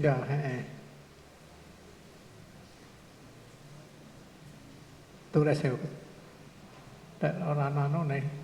[0.00, 0.64] Ya, heeh.
[5.32, 5.72] Tulis ya.
[7.20, 8.39] Nek ora anu nih.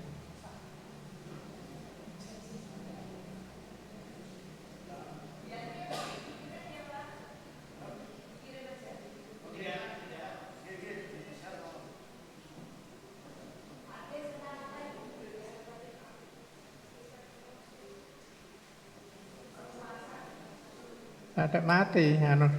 [21.47, 22.51] Ada mati anu.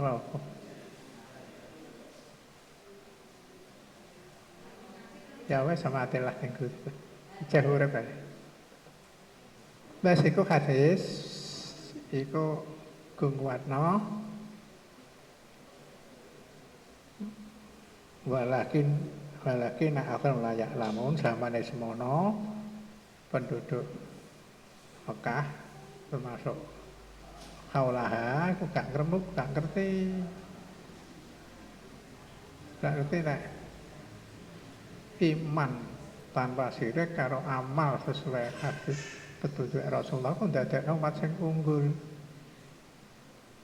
[0.00, 0.40] Rokok.
[5.52, 6.88] Ya wes sama ning kudu.
[7.44, 8.08] Cek urip ae.
[10.00, 11.02] Wes iku hadis
[12.08, 12.64] iku
[13.20, 14.00] gungwatno
[18.24, 18.96] walakin
[19.44, 22.32] walakin akan layak lamun sama semono
[23.28, 23.84] penduduk
[25.04, 25.69] Mekah
[26.10, 26.58] termasuk
[27.70, 30.10] kaulaha aku gak ngremuk gak ngerti.
[32.82, 33.40] Gak ngerti nek
[35.20, 35.72] iman
[36.34, 38.98] tanpa sirik karo amal sesuai hadis
[39.38, 41.86] petunjuk Rasulullah kok ndadekno umat sing unggul.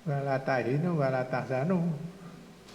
[0.06, 1.82] Wala tahinu wala tahzanu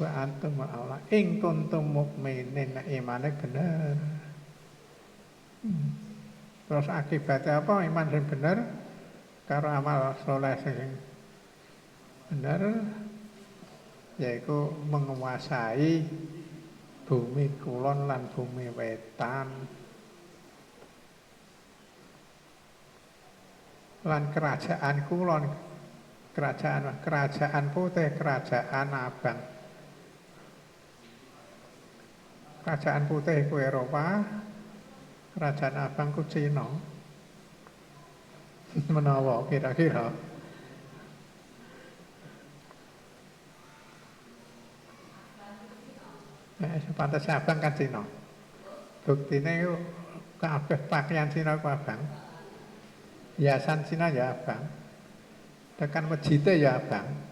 [0.04, 1.00] wa antum Allah.
[1.16, 3.96] Ing kuntum mukminin nek imane bener.
[5.62, 5.94] Hmm.
[6.66, 7.86] terus akibatnya apa?
[7.86, 8.81] Iman sing bener
[9.52, 10.96] karo amal soleh sing
[12.32, 12.88] bener
[14.16, 16.08] yaitu menguasai
[17.04, 19.52] bumi kulon lan bumi wetan.
[24.08, 25.44] Lan kerajaan kulon
[26.32, 29.40] kerajaan kerajaan putih kerajaan abang.
[32.64, 34.24] Kerajaan putih ku Eropa
[35.36, 36.91] kerajaan abang ku Cina
[38.96, 40.12] menawa kira-kira
[46.62, 48.06] Eh, pantas abang kan Cina.
[49.02, 49.74] Buktine yo
[50.38, 51.98] kabeh pakaian Cina ku abang.
[53.42, 54.62] Hiasan Cina ya abang.
[55.82, 57.31] Tekan masjidnya ya abang.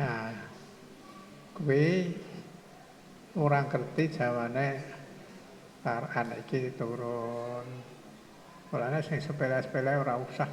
[0.00, 0.32] Nah,
[1.52, 2.08] kuwi
[3.36, 4.80] orang ngerti jawane
[5.84, 7.68] Quran iki turun.
[8.72, 10.48] Mulane sing sepele-sepele ora usah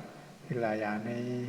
[0.52, 1.48] dilayani.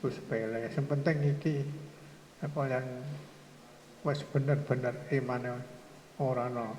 [0.00, 1.60] Wis sepele, sing penting iki
[2.40, 2.86] apa yang
[4.00, 5.60] wis bener-bener imane
[6.24, 6.72] ora ana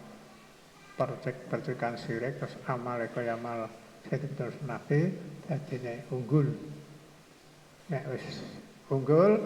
[0.98, 3.70] percek-percekan sirik terus amal kaya amal
[4.10, 5.14] terus nabi
[5.46, 6.50] dadine unggul.
[7.94, 8.26] Nek wis
[8.90, 9.38] unggul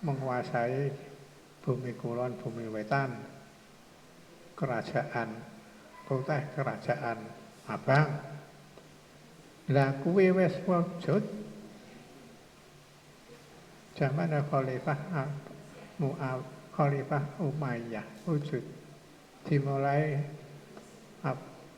[0.00, 0.94] menguasai
[1.60, 3.12] bumi kulon, bumi wetan,
[4.56, 5.28] kerajaan
[6.06, 7.18] kota kerajaan
[7.70, 8.08] abang
[9.70, 11.22] lah kuwi wis wujud
[13.94, 14.98] zaman khalifah
[16.02, 16.42] Mu'ab
[16.74, 18.64] khalifah Umayyah wujud
[19.46, 20.18] dimulai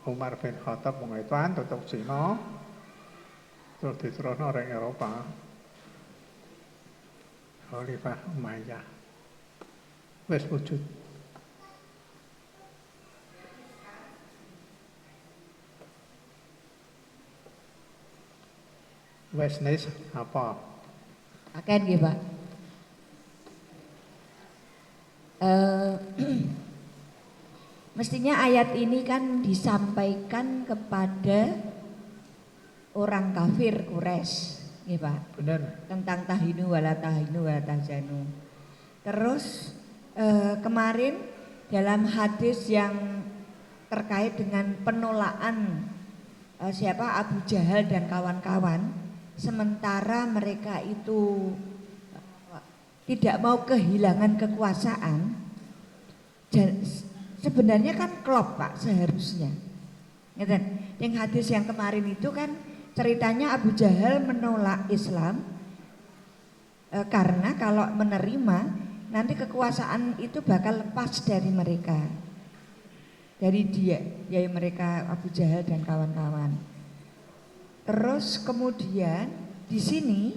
[0.03, 2.35] Umar bin Khattab mengituan tutup Cina
[3.79, 5.42] terus diterusno orang Eropa
[7.69, 8.83] khalifah Umayyah
[10.27, 10.81] wis wujud
[19.33, 20.53] Wes nis apa?
[21.57, 22.17] Akan nggih, Pak.
[25.41, 25.93] Eh,
[27.97, 31.49] mestinya ayat ini kan disampaikan kepada
[32.93, 35.17] orang kafir Quraisy, nggih, Pak.
[35.39, 35.61] Bener.
[35.87, 38.27] Tentang tahinu wala tahinu wala tahzanu.
[39.03, 39.75] Terus
[40.15, 41.19] eh, kemarin
[41.71, 43.23] dalam hadis yang
[43.91, 45.87] terkait dengan penolakan
[46.61, 48.93] eh, siapa Abu Jahal dan kawan-kawan
[49.35, 51.51] sementara mereka itu
[53.03, 55.19] tidak mau kehilangan kekuasaan
[56.53, 56.71] dan
[57.43, 59.51] sebenarnya kan klop Pak seharusnya
[60.33, 60.63] Ngeten.
[60.97, 62.49] yang hadis yang kemarin itu kan
[62.93, 65.41] ceritanya Abu Jahal menolak Islam
[66.89, 68.59] e, karena kalau menerima
[69.13, 71.97] nanti kekuasaan itu bakal lepas dari mereka
[73.37, 76.73] dari dia yaitu mereka Abu Jahal dan kawan-kawan
[77.83, 79.27] Terus kemudian
[79.67, 80.31] di sini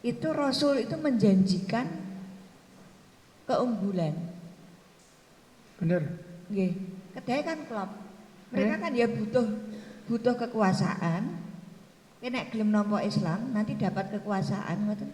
[0.00, 1.86] itu Rasul itu menjanjikan
[3.50, 4.14] keunggulan.
[5.82, 6.02] Bener.
[6.46, 6.72] Nggih.
[7.18, 7.90] Kedai kan klub.
[8.54, 9.46] Mereka kan ya butuh
[10.10, 11.38] butuh kekuasaan.
[12.18, 15.10] Nek gelem nampa Islam nanti dapat kekuasaan ngoten.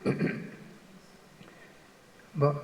[2.34, 2.56] Mbok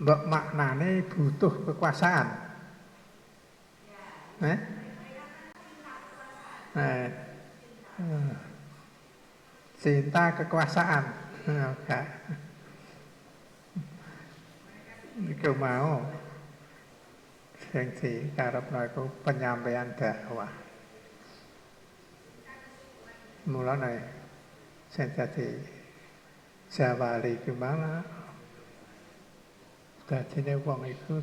[0.00, 2.28] mbok maknane butuh kekuasaan.
[4.46, 4.58] Eh?
[6.78, 7.08] Eh.
[7.98, 8.32] Hmm.
[9.76, 11.04] Cinta kekuasaan.
[11.50, 12.06] Enggak.
[15.20, 16.00] Iku mau
[17.70, 20.50] sing dikarepno iku penyampaian dakwah.
[23.48, 24.04] mulane
[24.92, 25.58] sing dadi
[26.68, 28.04] jawali gimana
[30.04, 31.18] dadine wong iku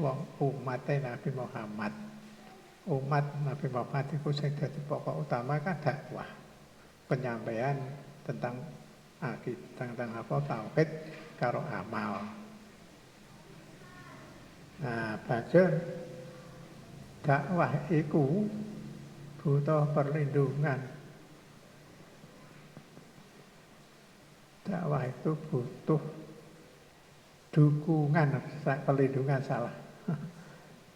[0.00, 1.92] wong umat Nabi Muhammad
[2.90, 6.26] umat Nabi Muhammad itu sing dadi pokok utama kan dakwah
[7.06, 7.78] penyampaian
[8.26, 8.58] tentang
[9.22, 10.88] akidah tentang apa tauhid
[11.38, 12.43] karo amal
[14.82, 15.70] nah banjur
[17.24, 18.44] dakwah iku
[19.44, 20.80] butuh perlindungan.
[24.64, 26.00] Dakwah itu butuh
[27.52, 28.40] dukungan
[28.88, 29.76] perlindungan salah.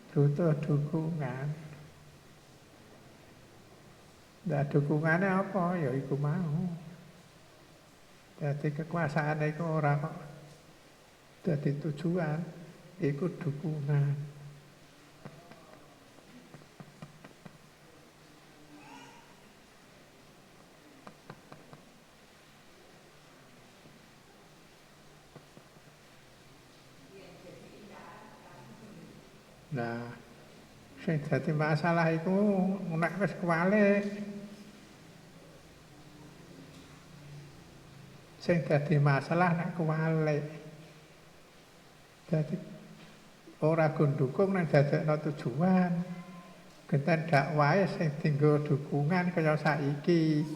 [0.08, 1.46] Butuh dukungan.
[4.48, 5.76] Nah dukungannya apa?
[5.76, 6.64] Ya iku mau.
[8.40, 10.00] Jadi kekuasaan itu orang
[11.44, 12.40] jadi tujuan
[12.98, 14.14] itu dukungan
[29.68, 30.10] Nah,
[31.04, 32.34] sing dadi masalah iku
[32.98, 34.00] nek wis kuwalik.
[38.42, 40.42] Sing dadi masalah nek kuwalik.
[42.26, 42.58] Dadi
[43.62, 45.92] ora gondukung nek dadekno tujuan.
[46.88, 50.46] Genten dakwahe sing dienggo dukungan kaya saiki.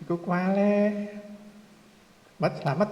[0.00, 1.12] Iku kuwalik.
[2.38, 2.88] Mat slamet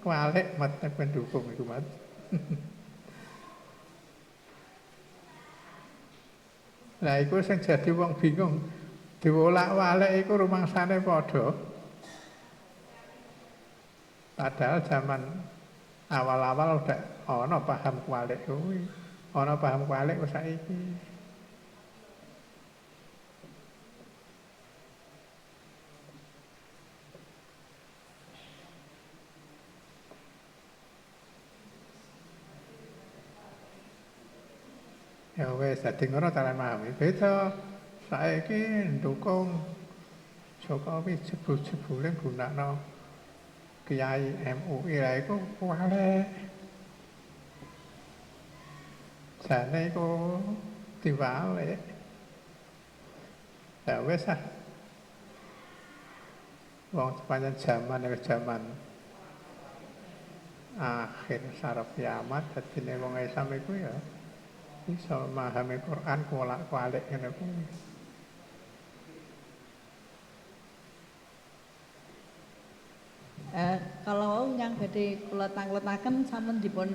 [0.00, 1.84] kuwalik mat nek mendukung iku mat.
[7.04, 8.58] Lah iku sing jadi wong bingung.
[9.22, 11.54] Diwolak-walik iku rumangsane padha.
[14.38, 15.22] Padahal zaman
[16.08, 18.80] awal-awal udah ana paham kualik kuwi.
[19.36, 20.80] Ana paham kualik wis saiki.
[35.36, 36.96] Ya wis dadi ngono cara memahami.
[36.96, 37.52] Beda
[38.08, 39.52] saiki ndukung
[40.64, 42.97] Jokowi jebul-jebule gunakno
[43.88, 46.28] Kiai MUI lah iku kuwale.
[49.40, 50.36] Jane iku
[51.00, 51.80] diwale.
[53.88, 54.36] Ya wis ah.
[56.92, 58.62] Wong sepanjang zaman ya zaman
[60.78, 63.92] akhir sarap kiamat dadine wong Islam iku ya
[64.88, 67.87] bisa memahami Quran kualak-kualik ngene kuwi.
[73.48, 76.88] Eh, kalau yang badhe kula tangletaken sampun dipun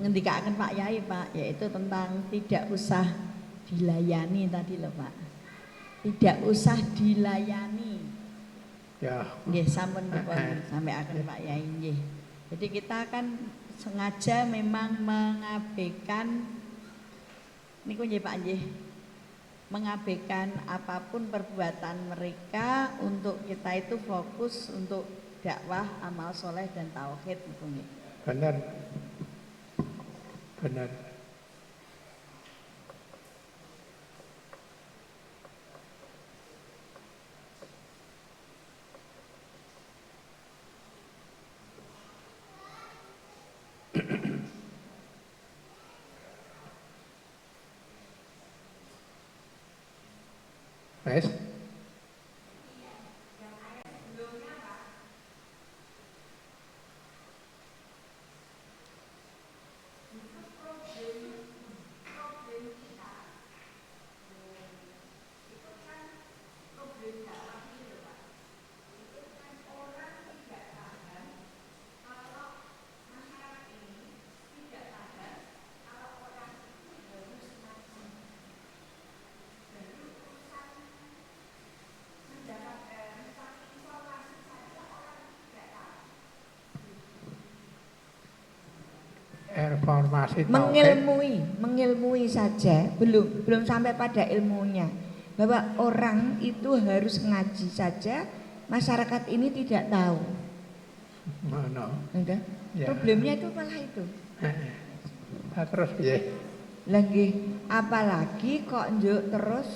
[0.00, 3.04] ngendikaken Pak Yai Pak yaitu tentang tidak usah
[3.68, 5.12] dilayani tadi loh Pak.
[6.08, 8.00] Tidak usah dilayani.
[9.04, 10.64] Ya, Nggih sampun dipun Eh, eh.
[10.72, 11.98] sampai akan Pak Yai nggih.
[12.56, 13.36] Jadi kita kan
[13.76, 16.48] sengaja memang mengabaikan
[17.84, 18.62] niku nggih Pak nggih.
[19.68, 27.38] Mengabaikan apa pun perbuatan mereka untuk kita itu fokus untuk dakwah, amal soleh dan tauhid
[27.42, 27.86] nggih.
[28.22, 28.54] benar.
[30.62, 30.90] Benar.
[51.02, 51.51] Wes?
[89.70, 90.50] Reformasi tauhid.
[90.50, 94.88] mengilmui, mengilmui saja, belum belum sampai pada ilmunya.
[95.38, 98.28] Bahwa orang itu harus ngaji saja,
[98.68, 100.20] masyarakat ini tidak tahu.
[101.46, 101.92] Mana?
[102.16, 102.40] Udah.
[102.72, 102.86] Ya.
[102.88, 104.02] Problemnya itu malah itu.
[105.52, 106.16] Nah, terus piye?
[106.88, 107.26] Lagi
[107.70, 109.68] apalagi kok njuk terus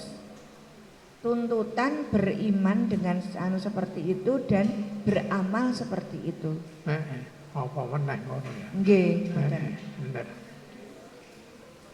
[1.23, 4.67] tuntutan beriman dengan anu seperti itu dan
[5.07, 6.59] beramal seperti itu.
[6.87, 7.36] Heeh.
[7.57, 8.69] Apa meneh ngono ya?
[8.77, 9.63] Nggih, ngoten.
[10.05, 10.27] Bener.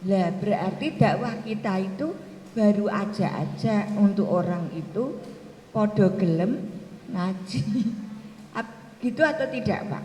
[0.03, 2.07] Lah berarti dakwah kita itu
[2.51, 5.23] baru aja-aja untuk orang itu
[5.71, 6.67] podo gelem
[7.07, 7.61] ngaji.
[9.03, 10.03] Gitu atau tidak, Pak?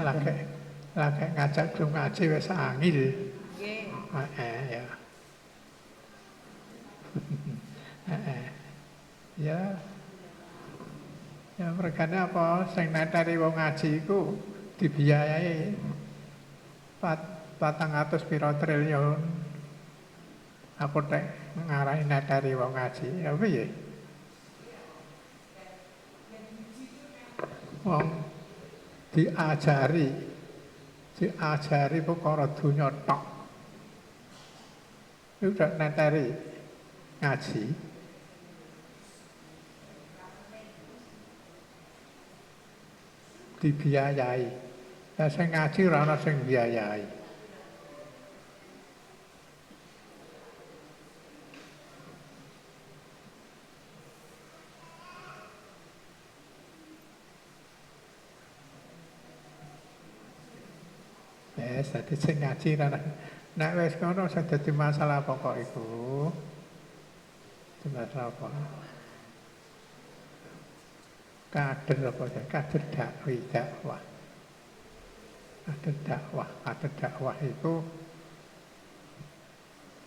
[0.00, 0.32] Lagi
[0.96, 2.98] lagi ngajak gelem ngaji wis angil.
[3.56, 3.80] Nggih.
[4.36, 4.84] Eh, ya.
[8.08, 8.44] Eh,
[9.36, 9.60] ya.
[11.60, 14.32] Ya mergane apa sing neteri wong ngaji iku
[14.78, 15.74] dibiayai
[17.02, 19.18] pat patang atus piro triliun.
[20.78, 21.26] Aku tek
[21.58, 23.66] ngarahi neteri wong ngaji, ya piye?
[27.82, 28.06] Wong
[29.10, 30.06] diajari
[31.18, 33.22] diajari perkara donya tok.
[35.42, 36.30] Itu udah neteri
[37.18, 37.64] ngaji.
[43.58, 44.67] Dibiayai.
[45.18, 47.02] Lah sing ngaji ora ana sing biayai.
[61.58, 63.02] Wes dadi sing ngaji ra ana-
[63.58, 65.86] nek wis ngono sing dadi masalah pokok iku.
[67.82, 68.48] Dadi masalah apa?
[71.50, 72.42] Kader apa ya?
[72.46, 74.07] Kader dakwah, dakwah.
[75.68, 77.84] Kader dakwah, kader dakwah itu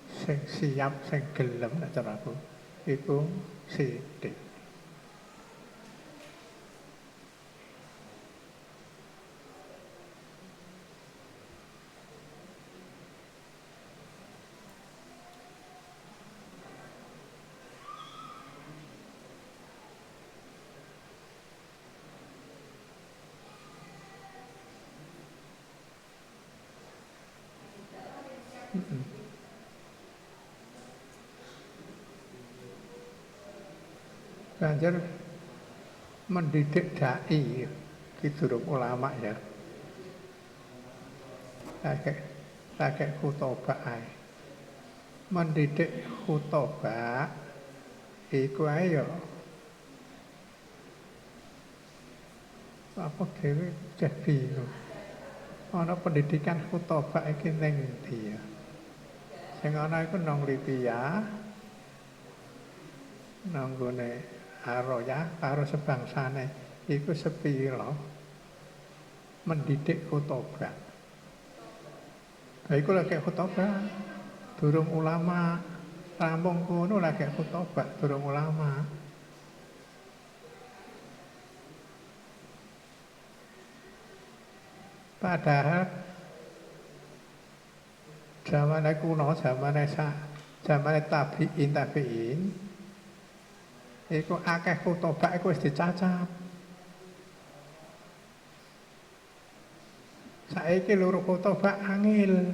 [0.10, 2.34] sing siap, sing gelem nek caraku.
[2.90, 3.30] Iku
[3.70, 4.51] sithik.
[34.62, 34.94] Banjur
[36.30, 37.66] mendidik dai
[38.22, 39.34] durung ulama ya.
[41.82, 42.14] Lagi
[42.78, 43.82] lagi khutbah.
[45.34, 47.34] Mendidik khutbah
[48.30, 49.06] iku ae ya
[53.02, 54.70] apa dhewe cek bingung.
[55.74, 58.40] Ana pendidikan khutbah iki ning ndi ya?
[59.58, 61.26] Sing ana iku nang Libya,
[63.50, 66.46] nang gone Aroya karo sebangsane
[66.86, 67.92] iku sepiro
[69.50, 70.74] mendidik khutbah.
[72.70, 73.74] Lah iku lagi khutbah
[74.62, 75.58] durung ulama
[76.22, 79.02] rampung kono lagi khutbah durung ulama.
[85.22, 85.86] Padahal
[88.42, 90.10] zaman kuno, zaman sa,
[90.66, 92.40] zaman tabiin tabiin,
[94.12, 96.28] iku akeh khutbah iku wis dicacap.
[100.52, 102.52] Saiki loro khutbah angel.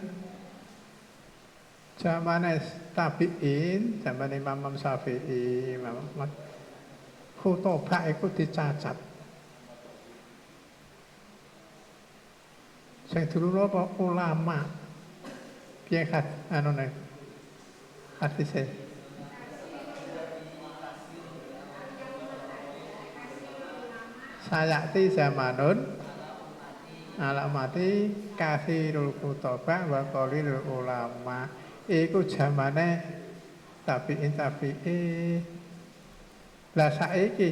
[1.97, 2.61] Zamane
[2.93, 6.29] tabiin, zaman Imam Imam Syafi'i, Imam Ahmad,
[7.41, 8.93] khutbah iku dicacat.
[13.09, 14.61] Sing dulu apa ulama.
[15.89, 16.91] Piye kat anu nek
[18.21, 18.86] hadise.
[24.47, 25.83] Sayati zamanun
[27.19, 28.07] alamati
[28.39, 31.51] kasirul kutobah wa qalilul ulama.
[31.83, 33.03] Iku zamane
[33.83, 35.43] tabiin tabiin.
[36.79, 37.49] Lah saiki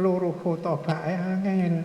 [0.00, 1.84] loro khutbah angel.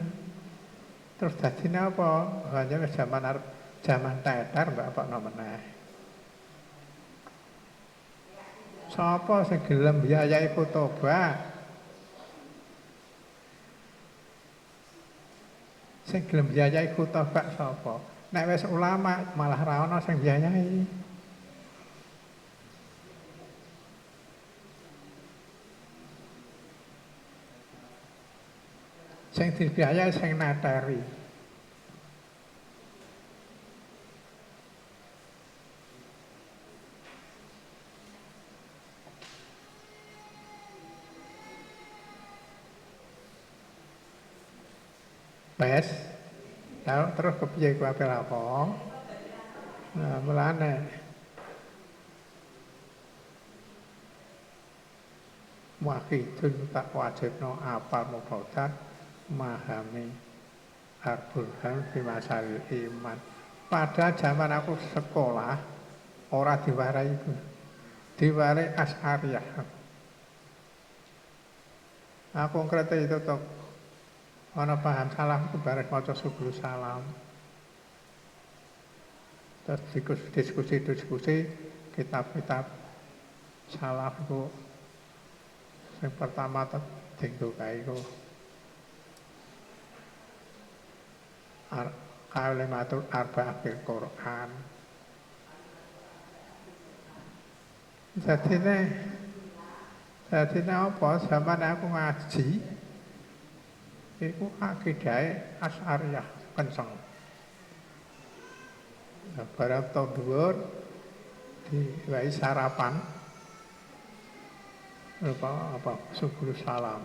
[1.19, 2.44] Terus dadi napa?
[2.56, 3.44] Hanya wis zaman arep
[3.84, 5.61] zaman teter mbak apa meneh.
[8.88, 11.55] Sapa sing gelem biayai khutbah?
[16.06, 17.98] Sing gelem biayai khutbah sapa?
[18.30, 20.86] Nek wis ulama malah ra ono sing biayai.
[29.36, 31.02] Sing dibiayai sing nateri.
[45.60, 45.88] Wes.
[46.88, 48.69] Lalu terus kepiye ku apel apa?
[49.95, 50.73] Nah, mulane
[55.85, 58.71] Wahidun tak wajibno apa mufadat
[59.29, 60.07] memahami
[61.05, 63.17] Al-Burhan fi masalil iman.
[63.69, 65.53] Pada zaman aku sekolah
[66.33, 67.33] ora diwarai itu.
[68.17, 69.45] Diwarai As'ariyah.
[72.33, 73.39] Nah, konkretnya itu tuh
[74.56, 77.03] ana paham salah itu bareng maca subul salam.
[79.68, 79.82] Terus
[80.32, 81.49] diskusi-diskusi
[81.91, 82.65] kitab-kitab
[83.68, 84.48] salah itu
[85.99, 86.64] yang pertama
[87.19, 87.98] tinggal kayak itu
[92.32, 94.49] kalimatul arba'ah bil Quran.
[98.15, 98.80] Jadi ini,
[100.32, 101.19] jadi ini apa?
[101.27, 102.48] Zaman aku ngaji,
[104.23, 106.87] itu akidai asyariah kenceng.
[109.35, 110.45] Nah, barang tahun dua
[111.67, 112.95] diwai sarapan,
[115.19, 117.03] apa apa subuh salam,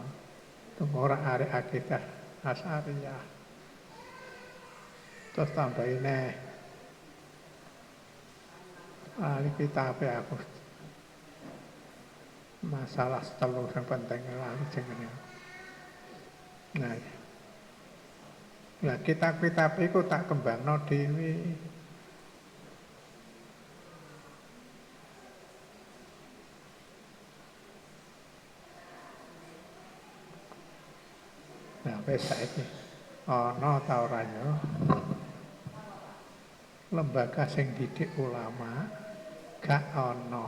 [0.76, 2.02] itu orang hari akidah
[2.46, 3.22] asyariah.
[5.34, 6.18] Terus tambah ini,
[9.18, 10.36] ahli kitab aku
[12.66, 14.20] masalah telur yang penting
[14.70, 15.10] jenenge.
[16.70, 16.94] Nah,
[18.86, 21.34] nah kitab-kitab itu tak kembang no dewi.
[31.80, 32.62] Nah, wis saiki
[33.26, 34.46] ana ta ora ya?
[36.94, 38.86] Lembaga sing didik ulama
[39.58, 40.46] gak ana.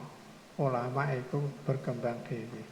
[0.55, 2.63] Ulama itu berkembang dewi.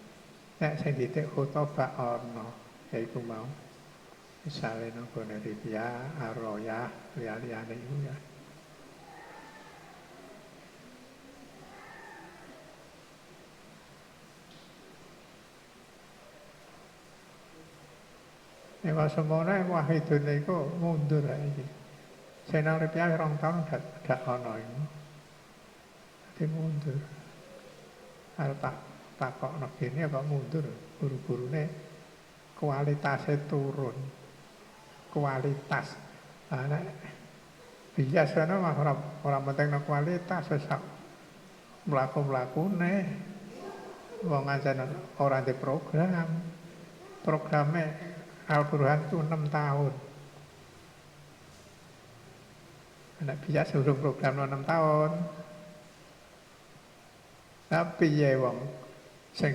[0.63, 3.47] Nek sing didik khutbah ana, yaiku mau
[4.43, 4.91] misalnya
[5.45, 8.17] Libya, Arroya, liya-liyane iku ya.
[18.81, 21.65] Nek kok semono wahidun iku mundur iki.
[22.49, 24.83] Sing nang Libya rong tahun gak gak ana iku.
[26.49, 26.97] Mundur.
[28.41, 28.77] Arep tak
[29.21, 30.65] takokno kene kok mundur
[30.97, 31.90] guru-gurune
[32.61, 33.97] kualitasnya turun.
[35.11, 35.97] Kualitas.
[36.53, 36.85] Lah nek
[37.97, 38.93] biasane mah ora
[39.25, 40.85] ora penting kualitas wis sak
[41.89, 42.95] mlaku-mlakune.
[44.21, 44.85] Wong ancen
[45.17, 46.29] ora di program.
[47.25, 47.89] Programnya
[48.49, 49.93] Al-Quran itu 6 tahun.
[53.21, 55.11] Anak biasa suruh program 6 tahun.
[57.71, 58.59] Tapi ya wong
[59.31, 59.55] sing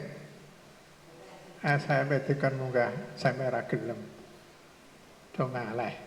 [1.65, 3.97] SMP tekan munggah sampe ra gelem.
[5.33, 5.97] Do ngaleh.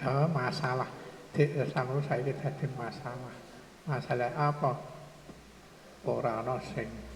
[0.00, 0.88] Ya masalah
[1.36, 3.36] di sama saya dadi masalah.
[3.84, 4.72] Masalah apa?
[6.08, 7.11] Ora ana sing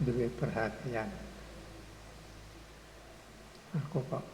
[0.00, 1.08] duwe perhatian.
[3.70, 4.24] Aku kok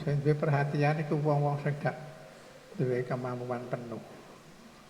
[0.00, 1.96] sing duwe perhatian iku wong-wong sing gak
[2.78, 4.02] duwe kemampuan penuh.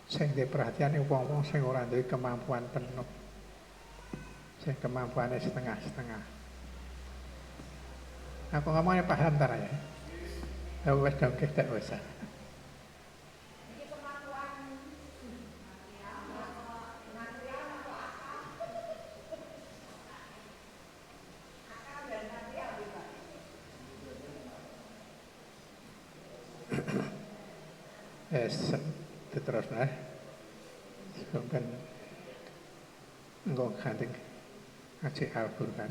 [0.09, 3.09] Sing duwe perhatian iku wong-wong sing ora duwe kemampuan penuh.
[4.61, 6.23] Sing kemampuannya setengah-setengah.
[8.55, 9.73] Aku ngomongnya paham tar ya.
[10.87, 11.99] Ya wes dong kita usah.
[28.35, 28.75] Yes,
[29.31, 29.87] terus nah.
[31.51, 31.65] Kan
[33.47, 34.11] enggak kanting
[35.03, 35.91] ngaji Al-Quran.